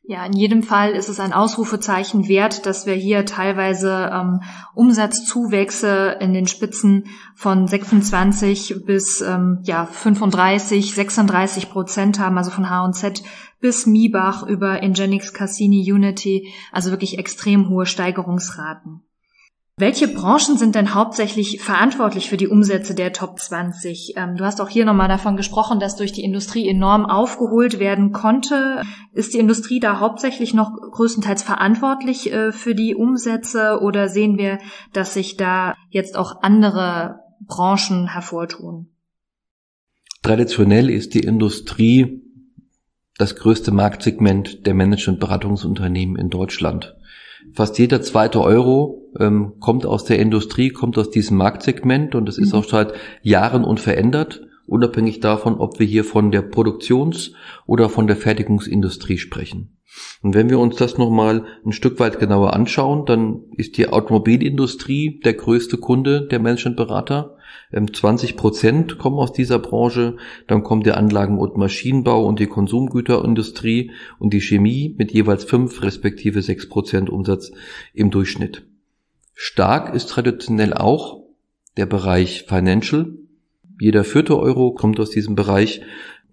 Ja, 0.05 0.25
in 0.25 0.33
jedem 0.33 0.63
Fall 0.63 0.91
ist 0.91 1.07
es 1.07 1.21
ein 1.21 1.31
Ausrufezeichen 1.31 2.27
wert, 2.27 2.65
dass 2.65 2.85
wir 2.85 2.93
hier 2.93 3.25
teilweise 3.25 4.11
ähm, 4.11 4.41
Umsatzzuwächse 4.75 6.17
in 6.19 6.33
den 6.33 6.45
Spitzen 6.45 7.05
von 7.35 7.67
26 7.67 8.83
bis 8.85 9.21
ähm, 9.21 9.59
ja 9.63 9.85
35, 9.85 10.93
36 10.93 11.69
Prozent 11.69 12.19
haben, 12.19 12.37
also 12.37 12.51
von 12.51 12.69
H&Z 12.69 13.23
bis 13.61 13.85
Miebach 13.85 14.43
über 14.45 14.83
Ingenix, 14.83 15.33
Cassini, 15.33 15.89
Unity, 15.89 16.51
also 16.73 16.91
wirklich 16.91 17.17
extrem 17.17 17.69
hohe 17.69 17.85
Steigerungsraten. 17.85 19.03
Welche 19.75 20.07
Branchen 20.07 20.55
sind 20.55 20.75
denn 20.75 20.93
hauptsächlich 20.93 21.59
verantwortlich 21.59 22.29
für 22.29 22.37
die 22.37 22.47
Umsätze 22.47 22.93
der 22.93 23.11
Top 23.11 23.39
20? 23.39 24.13
Ähm, 24.15 24.35
du 24.35 24.45
hast 24.45 24.61
auch 24.61 24.69
hier 24.69 24.85
nochmal 24.85 25.07
davon 25.07 25.35
gesprochen, 25.35 25.79
dass 25.79 25.95
durch 25.95 26.11
die 26.11 26.23
Industrie 26.23 26.69
enorm 26.69 27.07
aufgeholt 27.07 27.79
werden 27.79 28.11
konnte. 28.11 28.83
Ist 29.13 29.33
die 29.33 29.39
Industrie 29.39 29.79
da 29.79 29.99
hauptsächlich 29.99 30.53
noch 30.53 30.73
größtenteils 30.73 31.41
verantwortlich 31.41 32.31
äh, 32.31 32.51
für 32.51 32.75
die 32.75 32.93
Umsätze 32.93 33.79
oder 33.81 34.09
sehen 34.09 34.37
wir, 34.37 34.59
dass 34.93 35.15
sich 35.15 35.37
da 35.37 35.73
jetzt 35.89 36.17
auch 36.17 36.43
andere 36.43 37.21
Branchen 37.39 38.07
hervortun? 38.09 38.89
Traditionell 40.21 40.91
ist 40.91 41.15
die 41.15 41.23
Industrie 41.23 42.21
das 43.17 43.35
größte 43.35 43.71
Marktsegment 43.71 44.67
der 44.67 44.75
Management-Beratungsunternehmen 44.75 46.15
in 46.15 46.29
Deutschland. 46.29 46.95
Fast 47.51 47.77
jeder 47.77 48.01
zweite 48.01 48.41
Euro 48.41 49.11
ähm, 49.19 49.53
kommt 49.59 49.85
aus 49.85 50.05
der 50.05 50.19
Industrie, 50.19 50.69
kommt 50.69 50.97
aus 50.97 51.09
diesem 51.09 51.37
Marktsegment 51.37 52.15
und 52.15 52.29
es 52.29 52.37
ist 52.37 52.53
mhm. 52.53 52.59
auch 52.59 52.63
seit 52.63 52.93
Jahren 53.21 53.63
unverändert, 53.63 54.41
unabhängig 54.65 55.19
davon, 55.19 55.59
ob 55.59 55.79
wir 55.79 55.85
hier 55.85 56.03
von 56.03 56.31
der 56.31 56.41
Produktions- 56.41 57.33
oder 57.65 57.89
von 57.89 58.07
der 58.07 58.15
Fertigungsindustrie 58.15 59.17
sprechen. 59.17 59.72
Und 60.21 60.35
wenn 60.35 60.49
wir 60.49 60.59
uns 60.59 60.77
das 60.77 60.97
nochmal 60.97 61.45
ein 61.65 61.73
Stück 61.73 61.99
weit 61.99 62.19
genauer 62.19 62.53
anschauen, 62.53 63.05
dann 63.05 63.41
ist 63.57 63.77
die 63.77 63.89
Automobilindustrie 63.89 65.19
der 65.19 65.33
größte 65.33 65.77
Kunde 65.77 66.27
der 66.27 66.39
Managementberater. 66.39 67.37
20 67.71 68.31
ähm, 68.31 68.37
Prozent 68.37 68.97
kommen 68.97 69.17
aus 69.17 69.33
dieser 69.33 69.59
Branche. 69.59 70.15
Dann 70.47 70.63
kommt 70.63 70.85
der 70.85 70.97
Anlagen- 70.97 71.39
und 71.39 71.57
Maschinenbau 71.57 72.25
und 72.25 72.39
die 72.39 72.47
Konsumgüterindustrie 72.47 73.91
und 74.19 74.33
die 74.33 74.41
Chemie 74.41 74.95
mit 74.97 75.11
jeweils 75.11 75.43
5 75.43 75.83
respektive 75.83 76.41
6 76.41 76.69
Prozent 76.69 77.09
Umsatz 77.09 77.51
im 77.93 78.09
Durchschnitt. 78.09 78.65
Stark 79.33 79.93
ist 79.93 80.09
traditionell 80.09 80.73
auch 80.73 81.23
der 81.75 81.87
Bereich 81.87 82.45
Financial. 82.47 83.13
Jeder 83.79 84.03
vierte 84.03 84.37
Euro 84.39 84.71
kommt 84.71 84.99
aus 84.99 85.09
diesem 85.09 85.35
Bereich 85.35 85.81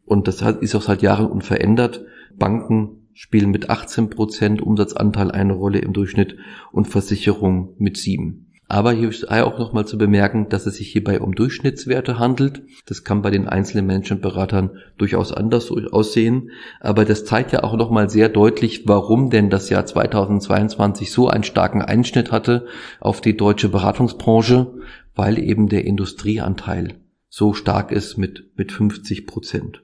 und 0.04 0.28
das 0.28 0.42
ist 0.42 0.74
auch 0.74 0.82
seit 0.82 1.02
Jahren 1.02 1.26
unverändert. 1.26 2.04
Banken 2.36 2.99
spielen 3.14 3.50
mit 3.50 3.70
18 3.70 4.10
Prozent 4.10 4.62
Umsatzanteil 4.62 5.30
eine 5.30 5.52
Rolle 5.52 5.78
im 5.78 5.92
Durchschnitt 5.92 6.36
und 6.72 6.86
Versicherung 6.86 7.74
mit 7.78 7.96
7. 7.96 8.50
Aber 8.70 8.92
hier 8.92 9.08
ist 9.08 9.28
auch 9.28 9.58
nochmal 9.58 9.84
zu 9.84 9.98
bemerken, 9.98 10.48
dass 10.48 10.64
es 10.64 10.76
sich 10.76 10.92
hierbei 10.92 11.20
um 11.20 11.34
Durchschnittswerte 11.34 12.20
handelt. 12.20 12.62
Das 12.86 13.02
kann 13.02 13.20
bei 13.20 13.32
den 13.32 13.48
einzelnen 13.48 13.84
Managementberatern 13.86 14.70
durchaus 14.96 15.32
anders 15.32 15.72
aussehen. 15.72 16.52
Aber 16.78 17.04
das 17.04 17.24
zeigt 17.24 17.50
ja 17.50 17.64
auch 17.64 17.76
nochmal 17.76 18.08
sehr 18.08 18.28
deutlich, 18.28 18.86
warum 18.86 19.28
denn 19.28 19.50
das 19.50 19.70
Jahr 19.70 19.86
2022 19.86 21.10
so 21.10 21.26
einen 21.26 21.42
starken 21.42 21.82
Einschnitt 21.82 22.30
hatte 22.30 22.66
auf 23.00 23.20
die 23.20 23.36
deutsche 23.36 23.70
Beratungsbranche, 23.70 24.72
weil 25.16 25.40
eben 25.40 25.68
der 25.68 25.84
Industrieanteil 25.84 26.94
so 27.28 27.54
stark 27.54 27.90
ist 27.90 28.18
mit, 28.18 28.56
mit 28.56 28.70
50 28.70 29.26
Prozent. 29.26 29.82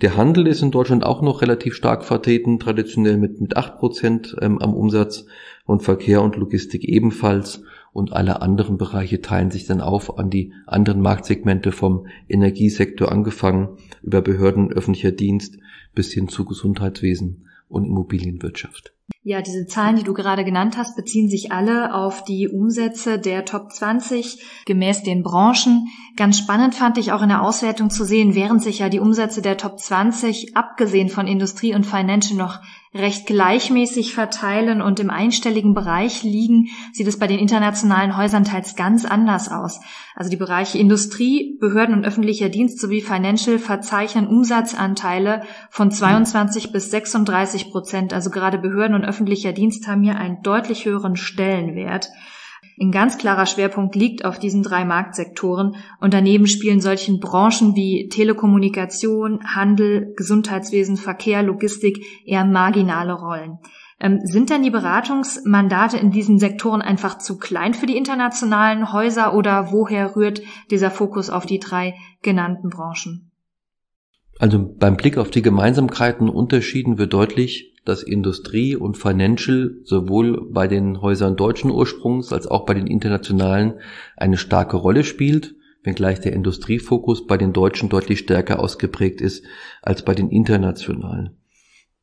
Der 0.00 0.16
Handel 0.16 0.46
ist 0.48 0.60
in 0.60 0.72
Deutschland 0.72 1.04
auch 1.04 1.22
noch 1.22 1.40
relativ 1.40 1.74
stark 1.74 2.04
vertreten, 2.04 2.58
traditionell 2.58 3.16
mit, 3.16 3.40
mit 3.40 3.56
8 3.56 3.78
Prozent 3.78 4.36
ähm, 4.40 4.58
am 4.58 4.74
Umsatz 4.74 5.26
und 5.66 5.82
Verkehr 5.82 6.20
und 6.22 6.36
Logistik 6.36 6.84
ebenfalls 6.84 7.62
und 7.92 8.12
alle 8.12 8.42
anderen 8.42 8.76
Bereiche 8.76 9.20
teilen 9.20 9.52
sich 9.52 9.66
dann 9.66 9.80
auf 9.80 10.18
an 10.18 10.28
die 10.28 10.52
anderen 10.66 11.00
Marktsegmente 11.00 11.70
vom 11.70 12.06
Energiesektor 12.28 13.10
angefangen 13.10 13.76
über 14.02 14.20
Behörden, 14.20 14.72
öffentlicher 14.72 15.12
Dienst 15.12 15.58
bis 15.94 16.12
hin 16.12 16.28
zu 16.28 16.44
Gesundheitswesen 16.44 17.46
und 17.68 17.84
Immobilienwirtschaft. 17.84 18.92
Ja, 19.26 19.40
diese 19.40 19.66
Zahlen, 19.66 19.96
die 19.96 20.02
du 20.02 20.12
gerade 20.12 20.44
genannt 20.44 20.76
hast, 20.76 20.96
beziehen 20.96 21.30
sich 21.30 21.50
alle 21.50 21.94
auf 21.94 22.24
die 22.24 22.46
Umsätze 22.46 23.18
der 23.18 23.46
Top 23.46 23.72
20 23.72 24.38
gemäß 24.66 25.02
den 25.02 25.22
Branchen. 25.22 25.88
Ganz 26.14 26.36
spannend 26.36 26.74
fand 26.74 26.98
ich 26.98 27.10
auch 27.10 27.22
in 27.22 27.30
der 27.30 27.40
Auswertung 27.40 27.88
zu 27.88 28.04
sehen, 28.04 28.34
während 28.34 28.62
sich 28.62 28.80
ja 28.80 28.90
die 28.90 29.00
Umsätze 29.00 29.40
der 29.40 29.56
Top 29.56 29.80
20 29.80 30.58
abgesehen 30.58 31.08
von 31.08 31.26
Industrie 31.26 31.74
und 31.74 31.86
Financial 31.86 32.36
noch 32.36 32.60
recht 32.94 33.26
gleichmäßig 33.26 34.14
verteilen 34.14 34.80
und 34.80 35.00
im 35.00 35.10
einstelligen 35.10 35.74
Bereich 35.74 36.22
liegen, 36.22 36.68
sieht 36.92 37.08
es 37.08 37.18
bei 37.18 37.26
den 37.26 37.40
internationalen 37.40 38.16
Häusern 38.16 38.44
teils 38.44 38.76
ganz 38.76 39.04
anders 39.04 39.50
aus. 39.50 39.80
Also 40.14 40.30
die 40.30 40.36
Bereiche 40.36 40.78
Industrie, 40.78 41.58
Behörden 41.60 41.96
und 41.96 42.04
öffentlicher 42.04 42.48
Dienst 42.48 42.78
sowie 42.78 43.00
Financial 43.00 43.58
verzeichnen 43.58 44.28
Umsatzanteile 44.28 45.42
von 45.70 45.90
22 45.90 46.70
bis 46.70 46.92
36 46.92 47.72
Prozent. 47.72 48.12
Also 48.12 48.30
gerade 48.30 48.58
Behörden 48.58 48.94
und 48.94 49.04
öffentlicher 49.14 49.52
Dienst 49.52 49.86
haben 49.86 50.02
hier 50.02 50.16
einen 50.16 50.42
deutlich 50.42 50.86
höheren 50.86 51.14
Stellenwert. 51.14 52.10
Ein 52.80 52.90
ganz 52.90 53.16
klarer 53.16 53.46
Schwerpunkt 53.46 53.94
liegt 53.94 54.24
auf 54.24 54.40
diesen 54.40 54.64
drei 54.64 54.84
Marktsektoren 54.84 55.76
und 56.00 56.12
daneben 56.12 56.48
spielen 56.48 56.80
solchen 56.80 57.20
Branchen 57.20 57.76
wie 57.76 58.08
Telekommunikation, 58.08 59.44
Handel, 59.44 60.12
Gesundheitswesen, 60.16 60.96
Verkehr, 60.96 61.44
Logistik 61.44 62.04
eher 62.26 62.44
marginale 62.44 63.12
Rollen. 63.12 63.58
Ähm, 64.00 64.18
sind 64.24 64.50
denn 64.50 64.64
die 64.64 64.70
Beratungsmandate 64.70 65.96
in 65.96 66.10
diesen 66.10 66.40
Sektoren 66.40 66.82
einfach 66.82 67.18
zu 67.18 67.38
klein 67.38 67.74
für 67.74 67.86
die 67.86 67.96
internationalen 67.96 68.92
Häuser 68.92 69.34
oder 69.34 69.70
woher 69.70 70.16
rührt 70.16 70.42
dieser 70.72 70.90
Fokus 70.90 71.30
auf 71.30 71.46
die 71.46 71.60
drei 71.60 71.94
genannten 72.22 72.70
Branchen? 72.70 73.30
Also 74.40 74.74
beim 74.76 74.96
Blick 74.96 75.16
auf 75.16 75.30
die 75.30 75.42
Gemeinsamkeiten 75.42 76.28
unterschieden 76.28 76.98
wird 76.98 77.12
deutlich, 77.12 77.73
dass 77.84 78.02
Industrie 78.02 78.76
und 78.76 78.96
Financial 78.96 79.76
sowohl 79.84 80.50
bei 80.50 80.66
den 80.66 81.02
Häusern 81.02 81.36
deutschen 81.36 81.70
Ursprungs 81.70 82.32
als 82.32 82.46
auch 82.46 82.64
bei 82.64 82.74
den 82.74 82.86
internationalen 82.86 83.74
eine 84.16 84.36
starke 84.36 84.76
Rolle 84.76 85.04
spielt, 85.04 85.54
wenngleich 85.82 86.20
der 86.20 86.32
Industriefokus 86.32 87.26
bei 87.26 87.36
den 87.36 87.52
Deutschen 87.52 87.90
deutlich 87.90 88.20
stärker 88.20 88.58
ausgeprägt 88.58 89.20
ist 89.20 89.44
als 89.82 90.02
bei 90.02 90.14
den 90.14 90.30
internationalen. 90.30 91.36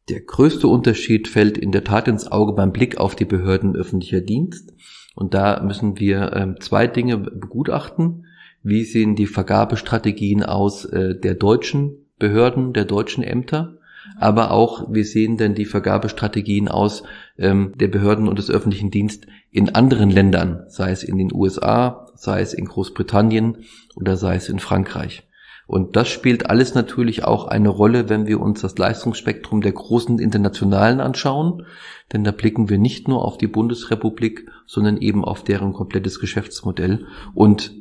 Der 0.10 0.22
größte 0.22 0.68
Unterschied 0.68 1.28
fällt 1.28 1.58
in 1.58 1.72
der 1.72 1.84
Tat 1.84 2.08
ins 2.08 2.32
Auge 2.32 2.54
beim 2.54 2.72
Blick 2.72 2.98
auf 2.98 3.16
die 3.16 3.26
Behörden 3.26 3.76
öffentlicher 3.76 4.22
Dienst. 4.22 4.74
Und 5.16 5.34
da 5.34 5.62
müssen 5.62 6.00
wir 6.00 6.34
äh, 6.34 6.60
zwei 6.60 6.88
Dinge 6.88 7.18
begutachten. 7.18 8.26
Wie 8.64 8.84
sehen 8.84 9.16
die 9.16 9.28
Vergabestrategien 9.28 10.44
aus 10.44 10.86
äh, 10.86 11.20
der 11.20 11.36
deutschen 11.36 12.08
Behörden, 12.18 12.74
der 12.74 12.86
deutschen 12.86 13.24
Ämter? 13.24 13.78
Aber 14.18 14.52
auch, 14.52 14.92
wie 14.92 15.04
sehen 15.04 15.38
denn 15.38 15.56
die 15.56 15.66
Vergabestrategien 15.66 16.68
aus 16.68 17.04
ähm, 17.38 17.74
der 17.76 17.88
Behörden 17.88 18.28
und 18.28 18.38
des 18.40 18.50
öffentlichen 18.50 18.92
Dienstes 18.92 19.30
in 19.52 19.76
anderen 19.76 20.10
Ländern, 20.10 20.64
sei 20.68 20.92
es 20.92 21.04
in 21.04 21.18
den 21.18 21.34
USA, 21.34 22.08
sei 22.16 22.42
es 22.42 22.54
in 22.54 22.66
Großbritannien 22.66 23.58
oder 23.96 24.18
sei 24.18 24.36
es 24.36 24.50
in 24.50 24.60
Frankreich. 24.60 25.28
Und 25.68 25.96
das 25.96 26.10
spielt 26.10 26.50
alles 26.50 26.76
natürlich 26.76 27.24
auch 27.24 27.48
eine 27.48 27.70
Rolle, 27.70 28.10
wenn 28.10 28.28
wir 28.28 28.42
uns 28.42 28.62
das 28.62 28.78
Leistungsspektrum 28.78 29.62
der 29.62 29.72
großen 29.72 30.20
Internationalen 30.20 31.00
anschauen, 31.00 31.66
denn 32.12 32.26
da 32.26 32.32
blicken 32.32 32.70
wir 32.70 32.78
nicht 32.78 33.08
nur 33.08 33.24
auf 33.24 33.38
die 33.38 33.48
Bundesrepublik, 33.48 34.50
sondern 34.66 34.98
eben 34.98 35.24
auf 35.24 35.44
deren 35.44 35.72
komplettes 35.72 36.20
Geschäftsmodell. 36.20 37.06
Und 37.34 37.74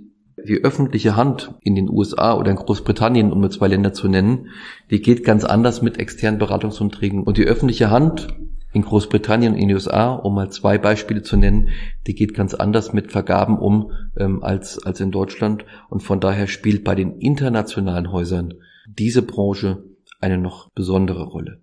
die 0.46 0.62
öffentliche 0.64 1.16
Hand 1.16 1.54
in 1.62 1.74
den 1.74 1.88
USA 1.88 2.34
oder 2.34 2.50
in 2.50 2.56
Großbritannien, 2.56 3.32
um 3.32 3.40
nur 3.40 3.50
zwei 3.50 3.68
Länder 3.68 3.92
zu 3.92 4.08
nennen, 4.08 4.48
die 4.90 5.00
geht 5.00 5.24
ganz 5.24 5.44
anders 5.44 5.82
mit 5.82 5.98
externen 5.98 6.38
Beratungsumträgen. 6.38 7.22
Und 7.22 7.38
die 7.38 7.44
öffentliche 7.44 7.90
Hand 7.90 8.28
in 8.72 8.82
Großbritannien 8.82 9.54
und 9.54 9.58
in 9.58 9.68
den 9.68 9.74
USA, 9.74 10.12
um 10.12 10.34
mal 10.34 10.50
zwei 10.50 10.78
Beispiele 10.78 11.22
zu 11.22 11.36
nennen, 11.36 11.70
die 12.06 12.14
geht 12.14 12.34
ganz 12.34 12.54
anders 12.54 12.92
mit 12.92 13.10
Vergaben 13.10 13.58
um 13.58 13.92
ähm, 14.16 14.42
als, 14.42 14.84
als 14.84 15.00
in 15.00 15.10
Deutschland. 15.10 15.64
Und 15.88 16.02
von 16.02 16.20
daher 16.20 16.46
spielt 16.46 16.84
bei 16.84 16.94
den 16.94 17.18
internationalen 17.18 18.12
Häusern 18.12 18.54
diese 18.86 19.22
Branche 19.22 19.84
eine 20.20 20.38
noch 20.38 20.70
besondere 20.74 21.24
Rolle. 21.24 21.60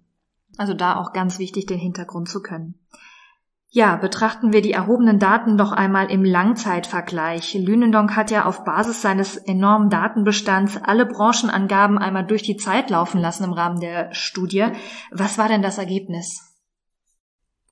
Also 0.58 0.74
da 0.74 1.00
auch 1.00 1.14
ganz 1.14 1.40
wichtig, 1.40 1.68
den 1.68 1.80
Hintergrund 1.80 2.28
zu 2.28 2.42
können. 2.42 2.76
Ja, 3.70 3.98
betrachten 3.98 4.54
wir 4.54 4.62
die 4.62 4.72
erhobenen 4.72 5.20
Daten 5.20 5.58
doch 5.58 5.74
einmal 5.74 6.10
im 6.10 6.24
Langzeitvergleich. 6.24 7.54
Lünendonk 7.54 8.16
hat 8.16 8.32
ja 8.32 8.46
auf 8.46 8.64
Basis 8.64 9.02
seines 9.02 9.36
enormen 9.36 9.90
Datenbestands 9.90 10.78
alle 10.82 11.06
Branchenangaben 11.06 11.98
einmal 11.98 12.26
durch 12.26 12.44
die 12.44 12.56
Zeit 12.56 12.90
laufen 12.90 13.20
lassen 13.20 13.44
im 13.44 13.52
Rahmen 13.52 13.82
der 13.82 14.14
Studie. 14.14 14.68
Was 15.12 15.38
war 15.38 15.50
denn 15.50 15.62
das 15.62 15.78
Ergebnis? 15.78 16.56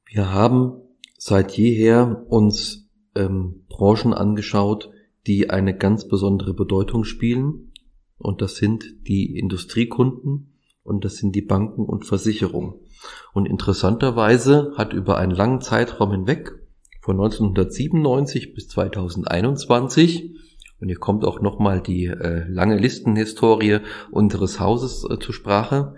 Wir 0.06 0.34
haben 0.34 0.82
seit 1.18 1.54
jeher 1.54 2.26
uns 2.28 2.90
ähm, 3.16 3.66
Branchen 3.70 4.14
angeschaut, 4.14 4.92
die 5.28 5.50
eine 5.50 5.76
ganz 5.76 6.08
besondere 6.08 6.54
Bedeutung 6.54 7.06
spielen. 7.06 7.72
Und 8.18 8.42
das 8.42 8.58
sind 8.58 9.08
die 9.08 9.38
Industriekunden 9.38 10.60
und 10.84 11.06
das 11.06 11.16
sind 11.16 11.36
die 11.36 11.42
Banken 11.42 11.86
und 11.86 12.06
Versicherungen. 12.06 12.85
Und 13.34 13.46
interessanterweise 13.48 14.74
hat 14.78 14.94
über 14.94 15.18
einen 15.18 15.32
langen 15.32 15.62
Zeitraum 15.62 16.12
hinweg, 16.12 16.54
von 17.02 17.18
1997 17.18 18.54
bis 18.54 18.68
2021, 18.70 20.36
und 20.80 20.90
hier 20.90 20.98
kommt 20.98 21.24
auch 21.24 21.42
nochmal 21.42 21.82
die 21.82 22.06
äh, 22.06 22.48
lange 22.50 22.78
Listenhistorie 22.78 23.80
unseres 24.12 24.60
Hauses 24.60 25.06
äh, 25.10 25.20
zur 25.20 25.34
Sprache, 25.34 25.96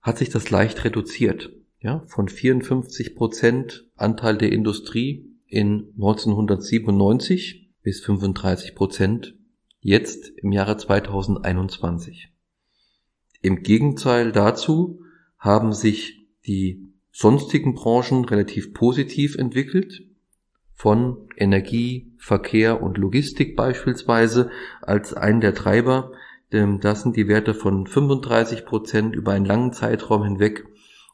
hat 0.00 0.18
sich 0.18 0.30
das 0.30 0.50
leicht 0.50 0.84
reduziert. 0.84 1.50
Ja, 1.80 2.02
von 2.06 2.28
54 2.28 3.14
Prozent 3.14 3.86
Anteil 3.94 4.36
der 4.36 4.50
Industrie 4.50 5.32
in 5.46 5.92
1997 5.96 7.70
bis 7.82 8.00
35 8.00 8.74
Prozent 8.74 9.36
jetzt 9.80 10.30
im 10.36 10.50
Jahre 10.50 10.76
2021. 10.76 12.30
Im 13.40 13.62
Gegenteil 13.62 14.32
dazu 14.32 15.02
haben 15.38 15.72
sich 15.72 16.26
die 16.46 16.92
sonstigen 17.10 17.74
Branchen 17.74 18.24
relativ 18.24 18.74
positiv 18.74 19.36
entwickelt, 19.36 20.02
von 20.74 21.28
Energie, 21.36 22.12
Verkehr 22.18 22.80
und 22.80 22.98
Logistik 22.98 23.56
beispielsweise 23.56 24.50
als 24.80 25.12
einen 25.12 25.40
der 25.40 25.54
Treiber. 25.54 26.12
Da 26.50 26.94
sind 26.94 27.16
die 27.16 27.26
Werte 27.26 27.52
von 27.52 27.88
35 27.88 28.64
Prozent 28.64 29.16
über 29.16 29.32
einen 29.32 29.44
langen 29.44 29.72
Zeitraum 29.72 30.22
hinweg 30.22 30.66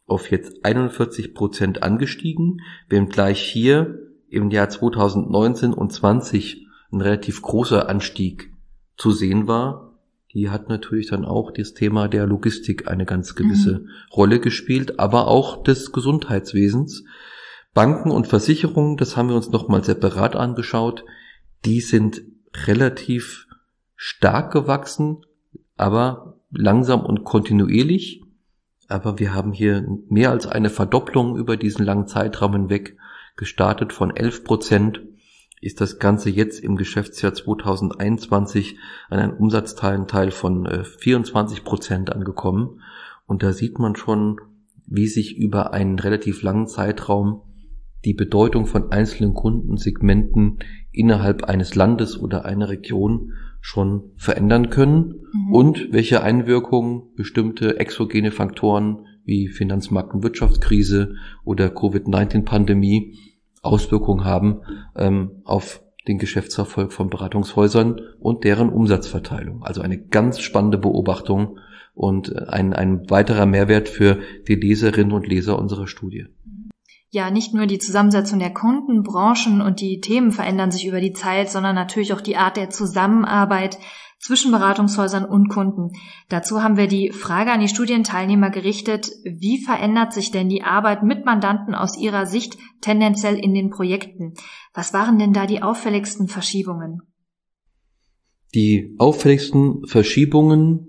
auf 0.07 0.31
jetzt 0.31 0.67
41 0.67 1.35
Prozent 1.35 1.83
angestiegen, 1.83 2.61
wenngleich 2.91 3.41
hier 3.41 3.99
im 4.29 4.51
Jahr 4.51 4.69
2019 4.69 5.73
und 5.73 5.91
20 5.91 6.67
ein 6.93 7.01
relativ 7.01 7.41
großer 7.41 7.89
Anstieg 7.89 8.53
zu 8.99 9.13
sehen 9.13 9.49
war. 9.49 9.94
Die 10.35 10.51
hat 10.51 10.69
natürlich 10.69 11.09
dann 11.09 11.25
auch 11.25 11.53
das 11.53 11.75
Thema 11.75 12.09
der 12.09 12.27
Logistik 12.27 12.89
eine 12.89 13.07
ganz 13.07 13.37
gewisse 13.37 13.81
mhm. 13.81 13.89
Rolle 14.13 14.41
gespielt, 14.41 14.99
aber 14.99 15.29
auch 15.29 15.63
des 15.63 15.93
Gesundheitswesens. 15.93 17.05
Banken 17.73 18.11
und 18.11 18.27
Versicherungen, 18.27 18.97
das 18.97 19.17
haben 19.17 19.29
wir 19.29 19.37
uns 19.37 19.51
nochmal 19.51 19.85
separat 19.85 20.37
angeschaut, 20.37 21.05
die 21.65 21.81
sind 21.81 22.23
relativ 22.67 23.47
stark 23.97 24.53
gewachsen, 24.53 25.25
aber 25.77 26.41
langsam 26.51 27.05
und 27.05 27.25
kontinuierlich. 27.25 28.23
Aber 28.89 29.19
wir 29.19 29.35
haben 29.35 29.53
hier 29.53 29.87
mehr 30.09 30.31
als 30.31 30.47
eine 30.47 30.69
Verdopplung 30.69 31.37
über 31.37 31.57
diesen 31.57 31.85
langen 31.85 32.07
Zeitraum 32.07 32.53
hinweg 32.53 32.97
gestartet 33.37 33.93
von 33.93 34.15
11 34.15 34.45
Prozent 34.45 35.01
ist 35.65 35.81
das 35.81 35.99
Ganze 35.99 36.29
jetzt 36.29 36.63
im 36.63 36.77
Geschäftsjahr 36.77 37.33
2021 37.33 38.77
an 39.09 39.19
einem 39.19 39.37
Umsatzteilenteil 39.37 40.31
von 40.31 40.69
24 40.99 41.59
äh, 41.59 41.63
Prozent 41.63 42.13
angekommen. 42.13 42.81
Und 43.27 43.43
da 43.43 43.53
sieht 43.53 43.79
man 43.79 43.97
schon, 43.97 44.41
wie 44.87 45.07
sich 45.07 45.39
über 45.39 45.73
einen 45.73 45.99
relativ 45.99 46.43
langen 46.43 46.67
Zeitraum 46.67 47.43
die 48.05 48.13
Bedeutung 48.13 48.67
von 48.67 48.93
einzelnen 48.93 49.33
Kundensegmenten 49.33 50.59
innerhalb 50.93 51.45
eines 51.45 51.75
Landes 51.75 52.21
oder 52.21 52.45
einer 52.45 52.69
Region 52.69 53.33
schon 53.63 54.13
verändern 54.17 54.69
können 54.69 55.23
mhm. 55.33 55.55
und 55.55 55.89
welche 55.93 56.23
Einwirkungen 56.23 57.15
bestimmte 57.17 57.81
exogene 57.81 58.31
Faktoren 58.31 59.07
wie 59.25 59.49
Finanzmarkt- 59.49 60.13
und 60.13 60.23
Wirtschaftskrise 60.23 61.15
oder 61.45 61.71
Covid-19-Pandemie 61.71 63.17
Auswirkungen 63.65 64.25
haben 64.25 64.61
ähm, 64.97 65.43
auf 65.45 65.83
den 66.07 66.19
Geschäftserfolg 66.19 66.93
von 66.93 67.09
Beratungshäusern 67.09 68.01
und 68.21 68.45
deren 68.45 68.69
Umsatzverteilung. 68.69 69.63
Also 69.63 69.81
eine 69.81 69.99
ganz 69.99 70.41
spannende 70.41 70.79
Beobachtung 70.79 71.59
und 71.95 72.31
äh, 72.31 72.47
ein, 72.49 72.73
ein 72.73 73.09
weiterer 73.11 73.47
Mehrwert 73.47 73.89
für 73.89 74.19
die 74.47 74.57
Leserinnen 74.57 75.13
und 75.13 75.27
Leser 75.27 75.59
unserer 75.59 75.87
Studie. 75.87 76.27
Ja, 77.11 77.31
nicht 77.31 77.55
nur 77.55 77.67
die 77.67 77.79
Zusammensetzung 77.79 78.41
der 78.41 78.53
Kunden, 78.53 79.05
Branchen 79.05 79.61
und 79.61 79.81
die 79.81 80.01
Themen 80.01 80.33
verändern 80.33 80.73
sich 80.73 80.85
über 80.85 81.01
die 81.01 81.13
Zeit, 81.13 81.49
sondern 81.49 81.77
natürlich 81.77 82.13
auch 82.13 82.21
die 82.21 82.37
Art 82.37 82.57
der 82.57 82.71
Zusammenarbeit, 82.71 83.79
zwischen 84.25 84.53
Beratungshäusern 84.53 85.27
und 85.27 85.49
Kunden. 85.49 85.93
Dazu 86.31 86.63
haben 86.63 86.79
wir 86.79 86.87
die 86.87 87.11
Frage 87.11 87.53
an 87.53 87.61
die 87.61 87.69
Studienteilnehmer 87.69 88.49
gerichtet, 88.49 89.11
wie 89.23 89.63
verändert 89.63 90.15
sich 90.15 90.31
denn 90.31 90.49
die 90.49 90.63
Arbeit 90.63 91.03
mit 91.03 91.27
Mandanten 91.27 91.75
aus 91.75 91.99
ihrer 91.99 92.25
Sicht 92.25 92.57
tendenziell 92.81 93.39
in 93.39 93.53
den 93.53 93.69
Projekten? 93.69 94.33
Was 94.73 94.95
waren 94.95 95.19
denn 95.19 95.35
da 95.35 95.47
die 95.47 95.63
auffälligsten 95.63 96.27
Verschiebungen? 96.29 97.03
Die 98.55 98.95
auffälligsten 98.99 99.87
Verschiebungen 99.87 100.89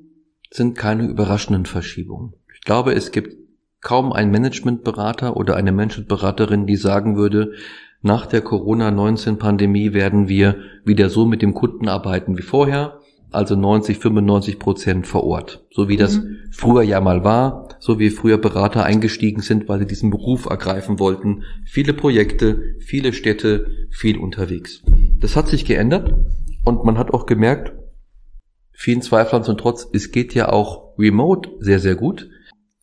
sind 0.50 0.78
keine 0.78 1.06
überraschenden 1.06 1.65
Verschiebungen. 1.65 2.36
Ich 2.54 2.62
glaube, 2.62 2.93
es 2.93 3.12
gibt 3.12 3.36
kaum 3.82 4.13
einen 4.13 4.32
Managementberater 4.32 5.36
oder 5.36 5.58
eine 5.58 5.74
Managementberaterin, 5.74 6.67
die 6.67 6.78
sagen 6.78 7.17
würde, 7.17 7.52
nach 8.02 8.28
der 8.28 8.41
Corona-19-Pandemie 8.41 9.93
werden 9.93 10.30
wir 10.30 10.58
wieder 10.86 11.10
so 11.10 11.26
mit 11.26 11.41
dem 11.41 11.54
Kunden 11.54 11.89
arbeiten 11.89 12.38
wie 12.38 12.43
vorher 12.43 13.02
also 13.32 13.56
90, 13.56 13.98
95 13.98 14.60
Prozent 14.60 15.08
vor 15.08 15.24
Ort. 15.24 15.66
So 15.72 15.90
wie 15.90 15.98
das 15.98 16.18
mhm. 16.18 16.38
früher 16.52 16.84
ja 16.84 17.02
mal 17.02 17.24
war, 17.24 17.70
so 17.80 18.00
wie 18.00 18.10
früher 18.10 18.38
Berater 18.38 18.84
eingestiegen 18.84 19.42
sind, 19.42 19.68
weil 19.68 19.80
sie 19.80 19.88
diesen 19.88 20.10
Beruf 20.10 20.46
ergreifen 20.46 21.00
wollten. 21.00 21.44
Viele 21.66 21.94
Projekte, 21.94 22.76
viele 22.80 23.14
Städte, 23.14 23.68
viel 23.92 24.18
unterwegs. 24.18 24.82
Das 25.20 25.36
hat 25.36 25.48
sich 25.48 25.66
geändert 25.66 26.14
und 26.64 26.84
man 26.84 26.98
hat 26.98 27.14
auch 27.14 27.26
gemerkt, 27.26 27.74
vielen 28.72 29.02
Zweiflern 29.02 29.44
zum 29.44 29.58
Trotz, 29.58 29.88
es 29.94 30.12
geht 30.12 30.34
ja 30.34 30.50
auch 30.50 30.98
remote 30.98 31.50
sehr, 31.60 31.80
sehr 31.80 31.96
gut. 31.96 32.30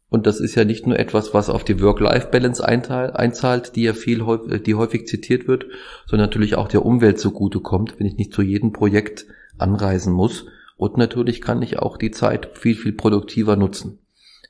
Und 0.08 0.26
das 0.26 0.40
ist 0.40 0.56
ja 0.56 0.66
nicht 0.66 0.86
nur 0.86 0.98
etwas, 0.98 1.32
was 1.32 1.48
auf 1.48 1.64
die 1.64 1.80
Work-Life-Balance 1.80 2.62
einzahlt, 2.62 3.76
die 3.76 3.84
ja 3.84 3.94
viel, 3.94 4.22
die 4.66 4.74
häufig 4.74 5.06
zitiert 5.06 5.48
wird, 5.48 5.64
sondern 6.06 6.28
natürlich 6.28 6.54
auch 6.54 6.68
der 6.68 6.84
Umwelt 6.84 7.18
zugutekommt, 7.18 7.98
wenn 7.98 8.06
ich 8.06 8.18
nicht 8.18 8.34
zu 8.34 8.42
jedem 8.42 8.72
Projekt 8.72 9.24
anreisen 9.62 10.12
muss. 10.12 10.46
Und 10.76 10.96
natürlich 10.96 11.40
kann 11.40 11.62
ich 11.62 11.78
auch 11.78 11.96
die 11.96 12.10
Zeit 12.10 12.58
viel, 12.58 12.74
viel 12.74 12.92
produktiver 12.92 13.56
nutzen. 13.56 13.98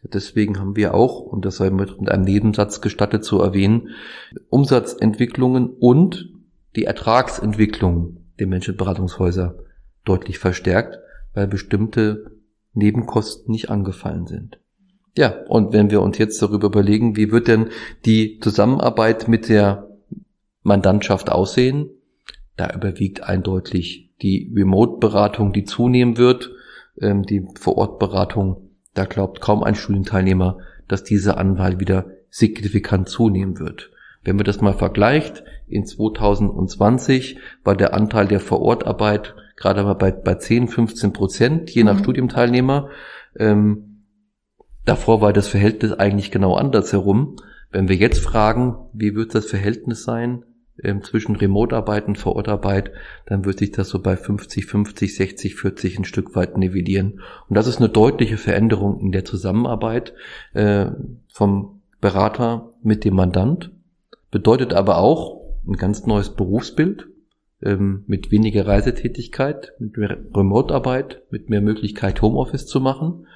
Deswegen 0.03 0.59
haben 0.59 0.75
wir 0.75 0.95
auch, 0.95 1.21
und 1.21 1.45
das 1.45 1.57
sei 1.57 1.71
mit 1.71 2.09
einem 2.09 2.25
Nebensatz 2.25 2.81
gestattet 2.81 3.25
zu 3.25 3.41
erwähnen, 3.41 3.91
Umsatzentwicklungen 4.49 5.69
und 5.69 6.31
die 6.75 6.85
Ertragsentwicklung 6.85 8.17
der 8.39 8.49
Menschenberatungshäuser 8.49 9.59
deutlich 10.05 10.39
verstärkt, 10.39 10.99
weil 11.35 11.47
bestimmte 11.47 12.33
Nebenkosten 12.75 13.53
nicht 13.53 13.71
angefallen 13.71 14.27
sind. 14.27 14.59
Ja, 15.17 15.45
und 15.49 15.73
wenn 15.73 15.91
wir 15.91 16.01
uns 16.01 16.19
jetzt 16.19 16.41
darüber 16.41 16.69
überlegen, 16.69 17.17
wie 17.17 17.31
wird 17.31 17.47
denn 17.47 17.69
die 18.05 18.39
Zusammenarbeit 18.41 19.29
mit 19.29 19.49
der 19.49 19.89
Mandantschaft 20.63 21.31
aussehen, 21.31 21.91
da 22.57 22.71
überwiegt 22.75 23.23
eindeutig 23.23 24.11
die 24.21 24.53
Remote-Beratung, 24.55 25.53
die 25.53 25.65
zunehmen 25.65 26.17
wird, 26.17 26.51
ähm, 27.01 27.23
die 27.23 27.47
Vor-Ort-Beratung, 27.59 28.71
da 28.95 29.05
glaubt 29.05 29.41
kaum 29.41 29.63
ein 29.63 29.75
Studienteilnehmer, 29.75 30.59
dass 30.89 31.05
diese 31.05 31.37
Anwahl 31.39 31.81
wieder 31.81 32.07
signifikant 32.29 33.09
zunehmen 33.09 33.59
wird. 33.59 33.91
Wenn 34.25 34.37
man 34.37 34.45
das 34.45 34.61
mal 34.61 34.75
vergleicht, 34.75 35.43
in 35.67 35.85
2020 35.85 37.39
war 37.65 37.75
der 37.75 37.95
Anteil 37.95 38.29
der 38.29 38.41
Vorortarbeit 38.41 39.35
gerade 39.57 39.83
mal 39.85 39.95
bei, 39.95 40.11
bei 40.11 40.35
10, 40.35 40.69
15 40.69 41.13
Prozent, 41.13 41.71
je 41.71 41.85
nach 41.85 41.95
mhm. 41.95 42.03
Studienteilnehmer. 42.03 42.89
Ähm, 43.37 44.05
davor 44.85 45.21
war 45.21 45.33
das 45.33 45.49
Verhältnis 45.49 45.93
eigentlich 45.93 46.31
genau 46.31 46.55
andersherum. 46.55 47.37
Wenn 47.71 47.89
wir 47.89 47.97
jetzt 47.97 48.21
fragen, 48.21 48.77
wie 48.93 49.15
wird 49.15 49.35
das 49.35 49.47
Verhältnis 49.47 50.05
sein, 50.05 50.45
ähm, 50.83 51.03
zwischen 51.03 51.37
Remote-Arbeit 51.37 52.07
und 52.07 52.19
Vorortarbeit, 52.19 52.93
dann 53.27 53.45
wird 53.45 53.59
sich 53.59 53.73
das 53.73 53.89
so 53.89 54.01
bei 54.01 54.17
50, 54.17 54.67
50, 54.67 55.15
60, 55.15 55.55
40 55.57 55.99
ein 55.99 56.05
Stück 56.05 56.35
weit 56.35 56.57
nivellieren. 56.57 57.21
Und 57.49 57.57
das 57.57 57.67
ist 57.67 57.79
eine 57.79 57.89
deutliche 57.89 58.39
Veränderung 58.39 59.01
in 59.01 59.13
der 59.13 59.25
Zusammenarbeit 59.25 60.15
äh, 60.55 60.87
vom 61.29 61.83
Berater 62.01 62.71
mit 62.83 63.05
dem 63.05 63.15
Mandant. 63.15 63.71
Bedeutet 64.31 64.73
aber 64.75 64.99
auch 64.99 65.43
ein 65.67 65.77
ganz 65.77 66.07
neues 66.07 66.31
Berufsbild 66.31 67.07
ähm, 67.63 68.05
mit 68.07 68.31
weniger 68.31 68.67
Reisetätigkeit, 68.67 69.73
mit 69.79 69.97
mehr 69.97 70.19
Remote-Arbeit, 70.35 71.23
mit 71.31 71.51
mehr 71.51 71.61
Möglichkeit 71.61 72.21
Homeoffice 72.23 72.67
zu 72.67 72.81
machen. 72.81 73.27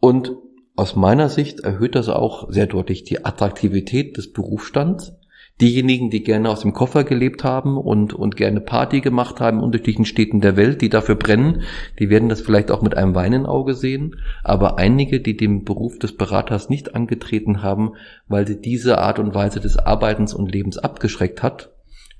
Und 0.00 0.32
aus 0.74 0.96
meiner 0.96 1.28
Sicht 1.28 1.60
erhöht 1.60 1.94
das 1.94 2.08
auch 2.08 2.50
sehr 2.50 2.66
deutlich 2.66 3.04
die 3.04 3.24
Attraktivität 3.24 4.16
des 4.16 4.32
Berufsstands 4.32 5.12
Diejenigen, 5.60 6.10
die 6.10 6.24
gerne 6.24 6.50
aus 6.50 6.62
dem 6.62 6.72
Koffer 6.72 7.04
gelebt 7.04 7.44
haben 7.44 7.76
und, 7.76 8.14
und 8.14 8.36
gerne 8.36 8.60
Party 8.60 9.00
gemacht 9.00 9.40
haben 9.40 9.58
in 9.58 9.64
unterschiedlichen 9.64 10.06
Städten 10.06 10.40
der 10.40 10.56
Welt, 10.56 10.80
die 10.80 10.88
dafür 10.88 11.14
brennen, 11.14 11.62
die 11.98 12.10
werden 12.10 12.28
das 12.28 12.40
vielleicht 12.40 12.70
auch 12.70 12.82
mit 12.82 12.96
einem 12.96 13.14
weinen 13.14 13.46
Auge 13.46 13.74
sehen. 13.74 14.16
Aber 14.42 14.78
einige, 14.78 15.20
die 15.20 15.36
dem 15.36 15.64
Beruf 15.64 15.98
des 15.98 16.16
Beraters 16.16 16.68
nicht 16.68 16.94
angetreten 16.94 17.62
haben, 17.62 17.92
weil 18.26 18.46
sie 18.46 18.60
diese 18.60 18.98
Art 18.98 19.18
und 19.18 19.34
Weise 19.34 19.60
des 19.60 19.76
Arbeitens 19.76 20.34
und 20.34 20.50
Lebens 20.50 20.78
abgeschreckt 20.78 21.42
hat, 21.42 21.70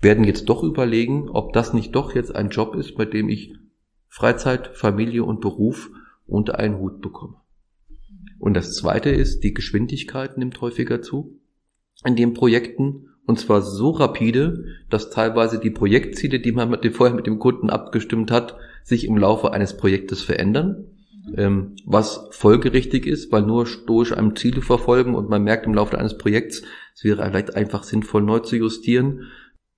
werden 0.01 0.25
jetzt 0.25 0.49
doch 0.49 0.62
überlegen, 0.62 1.29
ob 1.31 1.53
das 1.53 1.73
nicht 1.73 1.95
doch 1.95 2.14
jetzt 2.14 2.35
ein 2.35 2.51
Job 2.51 2.75
ist, 2.75 2.97
bei 2.97 3.07
dem 3.07 3.29
ich 3.29 3.55
Freizeit, 4.09 4.71
Familie 4.75 5.25
und 5.25 5.40
Beruf 5.40 5.90
unter 6.27 6.59
einen 6.59 6.79
Hut 6.79 7.01
bekomme. 7.01 7.37
Und 8.38 8.55
das 8.55 8.75
zweite 8.75 9.11
ist, 9.11 9.40
die 9.45 9.55
Geschwindigkeit 9.55 10.37
nimmt 10.37 10.61
häufiger 10.61 11.01
zu 11.01 11.38
in 12.05 12.16
den 12.16 12.35
Projekten 12.35 13.07
und 13.26 13.38
zwar 13.38 13.62
so 13.62 13.90
rapide, 13.90 14.64
dass 14.90 15.11
teilweise 15.11 15.58
die 15.58 15.70
Projektziele, 15.70 16.40
die 16.40 16.52
man 16.52 16.70
mit 16.70 16.85
dem, 16.85 16.92
vorher 16.92 17.14
mit 17.14 17.26
dem 17.26 17.38
Kunden 17.38 17.70
abgestimmt 17.70 18.30
hat, 18.30 18.56
sich 18.82 19.06
im 19.06 19.16
Laufe 19.16 19.52
eines 19.52 19.76
Projektes 19.76 20.22
verändern. 20.22 20.87
Ähm, 21.37 21.76
was 21.87 22.28
folgerichtig 22.32 23.06
ist, 23.06 23.30
weil 23.30 23.42
nur 23.42 23.66
stoisch 23.66 24.12
einem 24.12 24.35
Ziele 24.35 24.61
verfolgen 24.61 25.14
und 25.14 25.28
man 25.28 25.44
merkt 25.44 25.66
im 25.66 25.74
Laufe 25.74 25.96
eines 25.96 26.18
Projekts, 26.18 26.62
es 26.94 27.04
wäre 27.04 27.24
vielleicht 27.24 27.54
einfach 27.54 27.85
sinnvoll 27.85 28.22
neu 28.22 28.40
zu 28.40 28.56
justieren. 28.56 29.30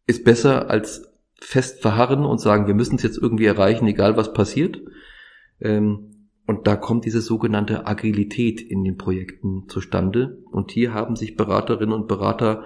ist 0.06 0.24
besser 0.24 0.70
als 0.70 1.12
fest 1.38 1.82
verharren 1.82 2.24
und 2.24 2.40
sagen, 2.40 2.66
wir 2.66 2.74
müssen 2.74 2.96
es 2.96 3.02
jetzt 3.02 3.18
irgendwie 3.18 3.44
erreichen, 3.44 3.86
egal 3.86 4.16
was 4.16 4.32
passiert. 4.32 4.80
Ähm, 5.60 6.30
und 6.46 6.66
da 6.66 6.76
kommt 6.76 7.04
diese 7.04 7.20
sogenannte 7.20 7.86
Agilität 7.86 8.60
in 8.60 8.84
den 8.84 8.96
Projekten 8.96 9.66
zustande. 9.68 10.42
Und 10.50 10.70
hier 10.72 10.92
haben 10.92 11.16
sich 11.16 11.36
Beraterinnen 11.36 11.94
und 11.94 12.06
Berater 12.06 12.64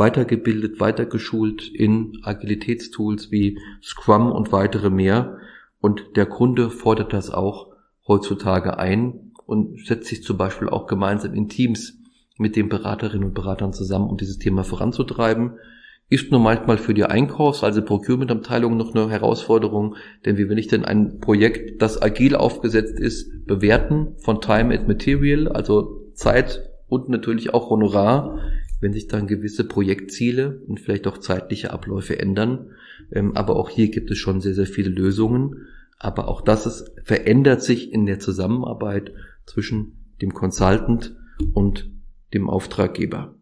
weitergebildet, 0.00 0.80
weitergeschult 0.80 1.68
in 1.68 2.18
Agilitätstools 2.24 3.30
wie 3.30 3.60
Scrum 3.80 4.32
und 4.32 4.50
weitere 4.50 4.90
mehr. 4.90 5.38
Und 5.80 6.16
der 6.16 6.26
Kunde 6.26 6.70
fordert 6.70 7.12
das 7.12 7.30
auch 7.30 7.68
heutzutage 8.08 8.78
ein 8.78 9.32
und 9.46 9.86
setzt 9.86 10.08
sich 10.08 10.24
zum 10.24 10.36
Beispiel 10.36 10.68
auch 10.68 10.86
gemeinsam 10.86 11.34
in 11.34 11.48
Teams 11.48 11.98
mit 12.38 12.56
den 12.56 12.68
Beraterinnen 12.68 13.28
und 13.28 13.34
Beratern 13.34 13.72
zusammen, 13.72 14.08
um 14.08 14.16
dieses 14.16 14.38
Thema 14.38 14.64
voranzutreiben. 14.64 15.52
Ist 16.08 16.32
nur 16.32 16.40
manchmal 16.40 16.78
für 16.78 16.94
die 16.94 17.04
Einkaufs-, 17.04 17.62
also 17.62 17.82
Procurement-Abteilung 17.82 18.76
noch 18.76 18.94
eine 18.94 19.10
Herausforderung, 19.10 19.96
denn 20.24 20.38
wie 20.38 20.48
will 20.48 20.58
ich 20.58 20.66
denn 20.66 20.84
ein 20.84 21.20
Projekt, 21.20 21.82
das 21.82 22.00
agil 22.00 22.34
aufgesetzt 22.34 22.98
ist, 22.98 23.46
bewerten 23.46 24.16
von 24.18 24.40
Time 24.40 24.76
and 24.76 24.88
Material, 24.88 25.48
also 25.48 26.10
Zeit 26.14 26.70
und 26.88 27.08
natürlich 27.08 27.54
auch 27.54 27.70
Honorar, 27.70 28.38
wenn 28.80 28.92
sich 28.92 29.06
dann 29.06 29.26
gewisse 29.26 29.64
Projektziele 29.64 30.62
und 30.66 30.80
vielleicht 30.80 31.06
auch 31.06 31.18
zeitliche 31.18 31.72
Abläufe 31.72 32.18
ändern. 32.18 32.70
Ähm, 33.12 33.36
aber 33.36 33.56
auch 33.56 33.68
hier 33.68 33.90
gibt 33.90 34.10
es 34.10 34.18
schon 34.18 34.40
sehr, 34.40 34.54
sehr 34.54 34.66
viele 34.66 34.90
Lösungen. 34.90 35.66
Aber 35.98 36.28
auch 36.28 36.40
das 36.40 36.66
ist, 36.66 36.92
verändert 37.04 37.62
sich 37.62 37.92
in 37.92 38.06
der 38.06 38.18
Zusammenarbeit 38.18 39.12
zwischen 39.46 40.14
dem 40.22 40.32
Consultant 40.32 41.14
und 41.52 41.90
dem 42.32 42.48
Auftraggeber. 42.48 43.34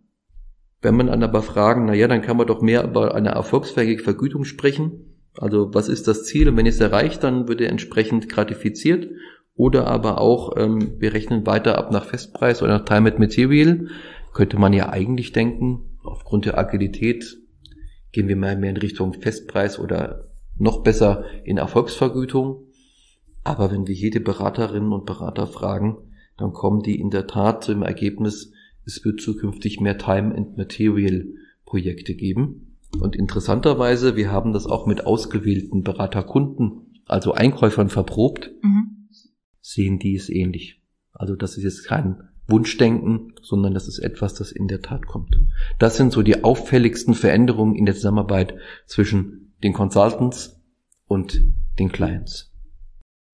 Wenn 0.81 0.97
man 0.97 1.09
dann 1.09 1.23
aber 1.23 1.43
fragen, 1.43 1.87
na 1.87 1.95
ja, 1.95 2.09
dann 2.09 2.23
kann 2.23 2.37
man 2.37 2.47
doch 2.47 2.63
mehr 2.63 2.85
über 2.85 3.15
eine 3.15 3.31
erfolgsfähige 3.31 4.03
Vergütung 4.03 4.45
sprechen. 4.45 5.17
Also 5.37 5.73
was 5.75 5.89
ist 5.89 6.09
das 6.09 6.25
Ziel? 6.25 6.49
Und 6.49 6.57
wenn 6.57 6.67
es 6.67 6.81
erreicht, 6.81 7.23
dann 7.23 7.49
wird 7.49 7.61
er 7.61 7.71
entsprechend 7.71 8.29
gratifiziert. 8.29 9.09
Oder 9.55 9.89
aber 9.89 10.21
auch, 10.21 10.57
ähm, 10.57 11.01
wir 11.01 11.13
rechnen 11.15 11.45
weiter 11.47 11.79
ab 11.79 11.91
nach 11.91 12.05
Festpreis 12.05 12.63
oder 12.63 12.79
nach 12.79 12.85
Time 12.85 13.11
and 13.11 13.19
Material. 13.19 13.89
Könnte 14.33 14.59
man 14.59 14.73
ja 14.73 14.91
eigentlich 14.91 15.33
denken, 15.33 15.99
aufgrund 16.03 16.45
der 16.45 16.59
Agilität 16.59 17.39
gehen 18.13 18.29
wir 18.29 18.37
mehr, 18.37 18.57
mehr 18.57 18.71
in 18.71 18.77
Richtung 18.77 19.15
Festpreis 19.15 19.79
oder 19.79 20.29
noch 20.57 20.83
besser 20.83 21.25
in 21.45 21.59
Erfolgsvergütung. 21.59 22.65
Aber 23.45 23.71
wenn 23.71 23.87
wir 23.87 23.95
jede 23.95 24.21
Beraterinnen 24.21 24.93
und 24.93 25.07
Berater 25.07 25.47
fragen, 25.47 25.97
dann 26.37 26.53
kommen 26.53 26.83
die 26.83 27.01
in 27.01 27.11
der 27.11 27.27
Tat 27.27 27.65
zu 27.65 27.73
dem 27.73 27.83
Ergebnis, 27.83 28.53
es 28.85 29.05
wird 29.05 29.21
zukünftig 29.21 29.81
mehr 29.81 29.99
Time 29.99 30.35
and 30.35 30.57
Material 30.57 31.27
Projekte 31.67 32.15
geben. 32.15 32.77
Und 33.01 33.17
interessanterweise, 33.17 34.17
wir 34.17 34.33
haben 34.33 34.53
das 34.53 34.67
auch 34.67 34.87
mit 34.87 35.05
ausgewählten 35.05 35.83
Beraterkunden, 35.83 37.03
also 37.07 37.33
Einkäufern 37.33 37.91
verprobt, 37.91 38.51
mhm. 38.63 39.09
sehen 39.61 39.99
die 39.99 40.15
es 40.15 40.31
ähnlich. 40.31 40.83
Also 41.13 41.37
das 41.37 41.57
ist 41.59 41.65
jetzt 41.65 41.85
kein 41.85 42.28
Wunschdenken, 42.49 43.35
sondern 43.43 43.75
das 43.75 43.87
ist 43.87 43.99
etwas, 43.99 44.35
das 44.35 44.51
in 44.51 44.69
der 44.69 44.81
Tat 44.81 45.07
kommt. 45.07 45.37
Das 45.79 45.97
sind 45.97 46.13
so 46.13 46.23
die 46.23 46.45
auffälligsten 46.45 47.15
Veränderungen 47.15 47.75
in 47.75 47.85
der 47.87 47.95
Zusammenarbeit 47.95 48.55
zwischen 48.87 49.55
den 49.63 49.75
Consultants 49.75 50.59
und 51.07 51.41
den 51.79 51.93
Clients. 51.93 52.51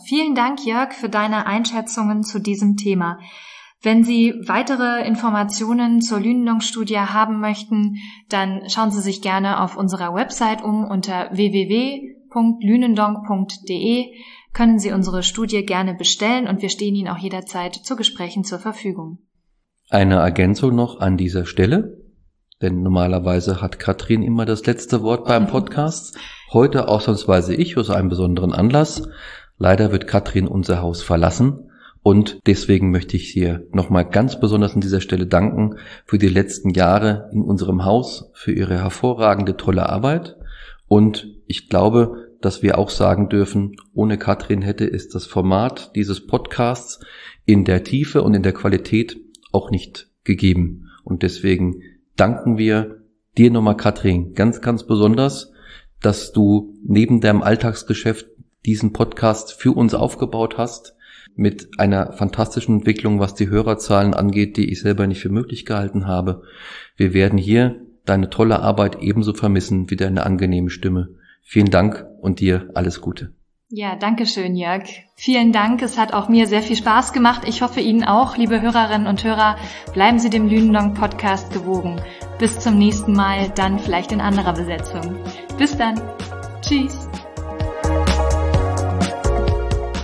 Vielen 0.04 0.34
Dank, 0.34 0.66
Jörg, 0.66 0.92
für 0.92 1.08
deine 1.08 1.46
Einschätzungen 1.46 2.24
zu 2.24 2.40
diesem 2.40 2.76
Thema. 2.76 3.20
Wenn 3.80 4.02
Sie 4.02 4.34
weitere 4.46 5.06
Informationen 5.06 6.00
zur 6.00 6.18
Lünendonk-Studie 6.18 6.98
haben 6.98 7.38
möchten, 7.40 7.98
dann 8.28 8.68
schauen 8.68 8.90
Sie 8.90 9.00
sich 9.00 9.22
gerne 9.22 9.60
auf 9.60 9.76
unserer 9.76 10.12
Website 10.14 10.64
um 10.64 10.84
unter 10.84 11.30
www.lünendonk.de 11.32 14.12
können 14.54 14.78
Sie 14.78 14.92
unsere 14.92 15.22
Studie 15.22 15.66
gerne 15.66 15.94
bestellen 15.94 16.46
und 16.46 16.62
wir 16.62 16.70
stehen 16.70 16.94
Ihnen 16.94 17.08
auch 17.08 17.18
jederzeit 17.18 17.74
zu 17.74 17.96
Gesprächen 17.96 18.44
zur 18.44 18.60
Verfügung. 18.60 19.18
Eine 19.90 20.14
Ergänzung 20.14 20.74
noch 20.74 21.00
an 21.00 21.16
dieser 21.16 21.44
Stelle, 21.44 21.98
denn 22.62 22.82
normalerweise 22.82 23.60
hat 23.60 23.78
Katrin 23.78 24.22
immer 24.22 24.46
das 24.46 24.64
letzte 24.64 25.02
Wort 25.02 25.26
beim 25.26 25.48
Podcast. 25.48 26.16
Heute 26.52 26.88
ausnahmsweise 26.88 27.54
ich 27.54 27.76
aus 27.76 27.90
einem 27.90 28.08
besonderen 28.08 28.52
Anlass. 28.52 29.08
Leider 29.58 29.92
wird 29.92 30.06
Katrin 30.06 30.46
unser 30.46 30.80
Haus 30.80 31.02
verlassen. 31.02 31.70
Und 32.02 32.40
deswegen 32.46 32.90
möchte 32.90 33.16
ich 33.16 33.30
hier 33.30 33.66
nochmal 33.72 34.04
ganz 34.04 34.38
besonders 34.38 34.74
an 34.74 34.82
dieser 34.82 35.00
Stelle 35.00 35.26
danken 35.26 35.76
für 36.04 36.18
die 36.18 36.28
letzten 36.28 36.70
Jahre 36.70 37.30
in 37.32 37.42
unserem 37.42 37.84
Haus, 37.84 38.30
für 38.34 38.52
Ihre 38.52 38.74
hervorragende, 38.78 39.56
tolle 39.56 39.88
Arbeit. 39.88 40.36
Und 40.86 41.28
ich 41.46 41.68
glaube, 41.68 42.28
dass 42.44 42.62
wir 42.62 42.78
auch 42.78 42.90
sagen 42.90 43.28
dürfen, 43.28 43.76
ohne 43.94 44.18
Katrin 44.18 44.60
hätte 44.60 44.86
es 44.86 45.08
das 45.08 45.26
Format 45.26 45.94
dieses 45.96 46.26
Podcasts 46.26 47.00
in 47.46 47.64
der 47.64 47.84
Tiefe 47.84 48.22
und 48.22 48.34
in 48.34 48.42
der 48.42 48.52
Qualität 48.52 49.18
auch 49.52 49.70
nicht 49.70 50.10
gegeben. 50.24 50.90
Und 51.04 51.22
deswegen 51.22 51.82
danken 52.16 52.58
wir 52.58 53.02
dir 53.38 53.50
nochmal, 53.50 53.76
Katrin, 53.76 54.34
ganz, 54.34 54.60
ganz 54.60 54.84
besonders, 54.84 55.52
dass 56.02 56.32
du 56.32 56.74
neben 56.84 57.20
deinem 57.20 57.42
Alltagsgeschäft 57.42 58.26
diesen 58.66 58.92
Podcast 58.92 59.52
für 59.52 59.72
uns 59.72 59.94
aufgebaut 59.94 60.58
hast 60.58 60.94
mit 61.36 61.78
einer 61.78 62.12
fantastischen 62.12 62.76
Entwicklung, 62.76 63.20
was 63.20 63.34
die 63.34 63.48
Hörerzahlen 63.48 64.14
angeht, 64.14 64.56
die 64.56 64.70
ich 64.70 64.80
selber 64.80 65.06
nicht 65.06 65.20
für 65.20 65.30
möglich 65.30 65.64
gehalten 65.64 66.06
habe. 66.06 66.42
Wir 66.96 67.14
werden 67.14 67.38
hier 67.38 67.80
deine 68.04 68.28
tolle 68.28 68.60
Arbeit 68.60 69.02
ebenso 69.02 69.32
vermissen 69.32 69.90
wie 69.90 69.96
deine 69.96 70.24
angenehme 70.24 70.70
Stimme. 70.70 71.08
Vielen 71.44 71.70
Dank 71.70 72.04
und 72.20 72.40
dir 72.40 72.70
alles 72.74 73.00
Gute. 73.00 73.32
Ja, 73.68 73.96
danke 73.96 74.26
schön, 74.26 74.56
Jörg. 74.56 74.84
Vielen 75.16 75.52
Dank. 75.52 75.82
Es 75.82 75.98
hat 75.98 76.12
auch 76.12 76.28
mir 76.28 76.46
sehr 76.46 76.62
viel 76.62 76.76
Spaß 76.76 77.12
gemacht. 77.12 77.42
Ich 77.46 77.60
hoffe 77.62 77.80
Ihnen 77.80 78.04
auch, 78.04 78.36
liebe 78.36 78.60
Hörerinnen 78.60 79.06
und 79.06 79.24
Hörer. 79.24 79.56
Bleiben 79.92 80.18
Sie 80.18 80.30
dem 80.30 80.48
Lünendong 80.48 80.94
Podcast 80.94 81.52
gewogen. 81.52 82.00
Bis 82.38 82.58
zum 82.60 82.78
nächsten 82.78 83.12
Mal, 83.12 83.50
dann 83.50 83.78
vielleicht 83.78 84.12
in 84.12 84.20
anderer 84.20 84.52
Besetzung. 84.52 85.16
Bis 85.58 85.76
dann. 85.76 86.00
Tschüss. 86.60 87.08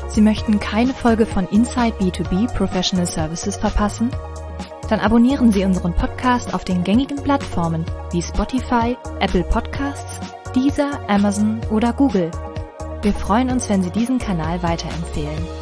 Sie 0.08 0.20
möchten 0.20 0.58
keine 0.58 0.92
Folge 0.92 1.24
von 1.24 1.46
Inside 1.48 1.94
B2B 2.00 2.52
Professional 2.54 3.06
Services 3.06 3.56
verpassen? 3.56 4.10
Dann 4.88 4.98
abonnieren 4.98 5.52
Sie 5.52 5.64
unseren 5.64 5.94
Podcast 5.94 6.52
auf 6.52 6.64
den 6.64 6.82
gängigen 6.82 7.22
Plattformen 7.22 7.86
wie 8.10 8.20
Spotify, 8.20 8.96
Apple 9.20 9.44
Podcasts, 9.44 10.20
Deezer, 10.54 10.98
Amazon 11.08 11.60
oder 11.70 11.92
Google. 11.92 12.30
Wir 13.02 13.12
freuen 13.12 13.50
uns, 13.50 13.68
wenn 13.68 13.84
Sie 13.84 13.90
diesen 13.90 14.18
Kanal 14.18 14.62
weiterempfehlen. 14.62 15.59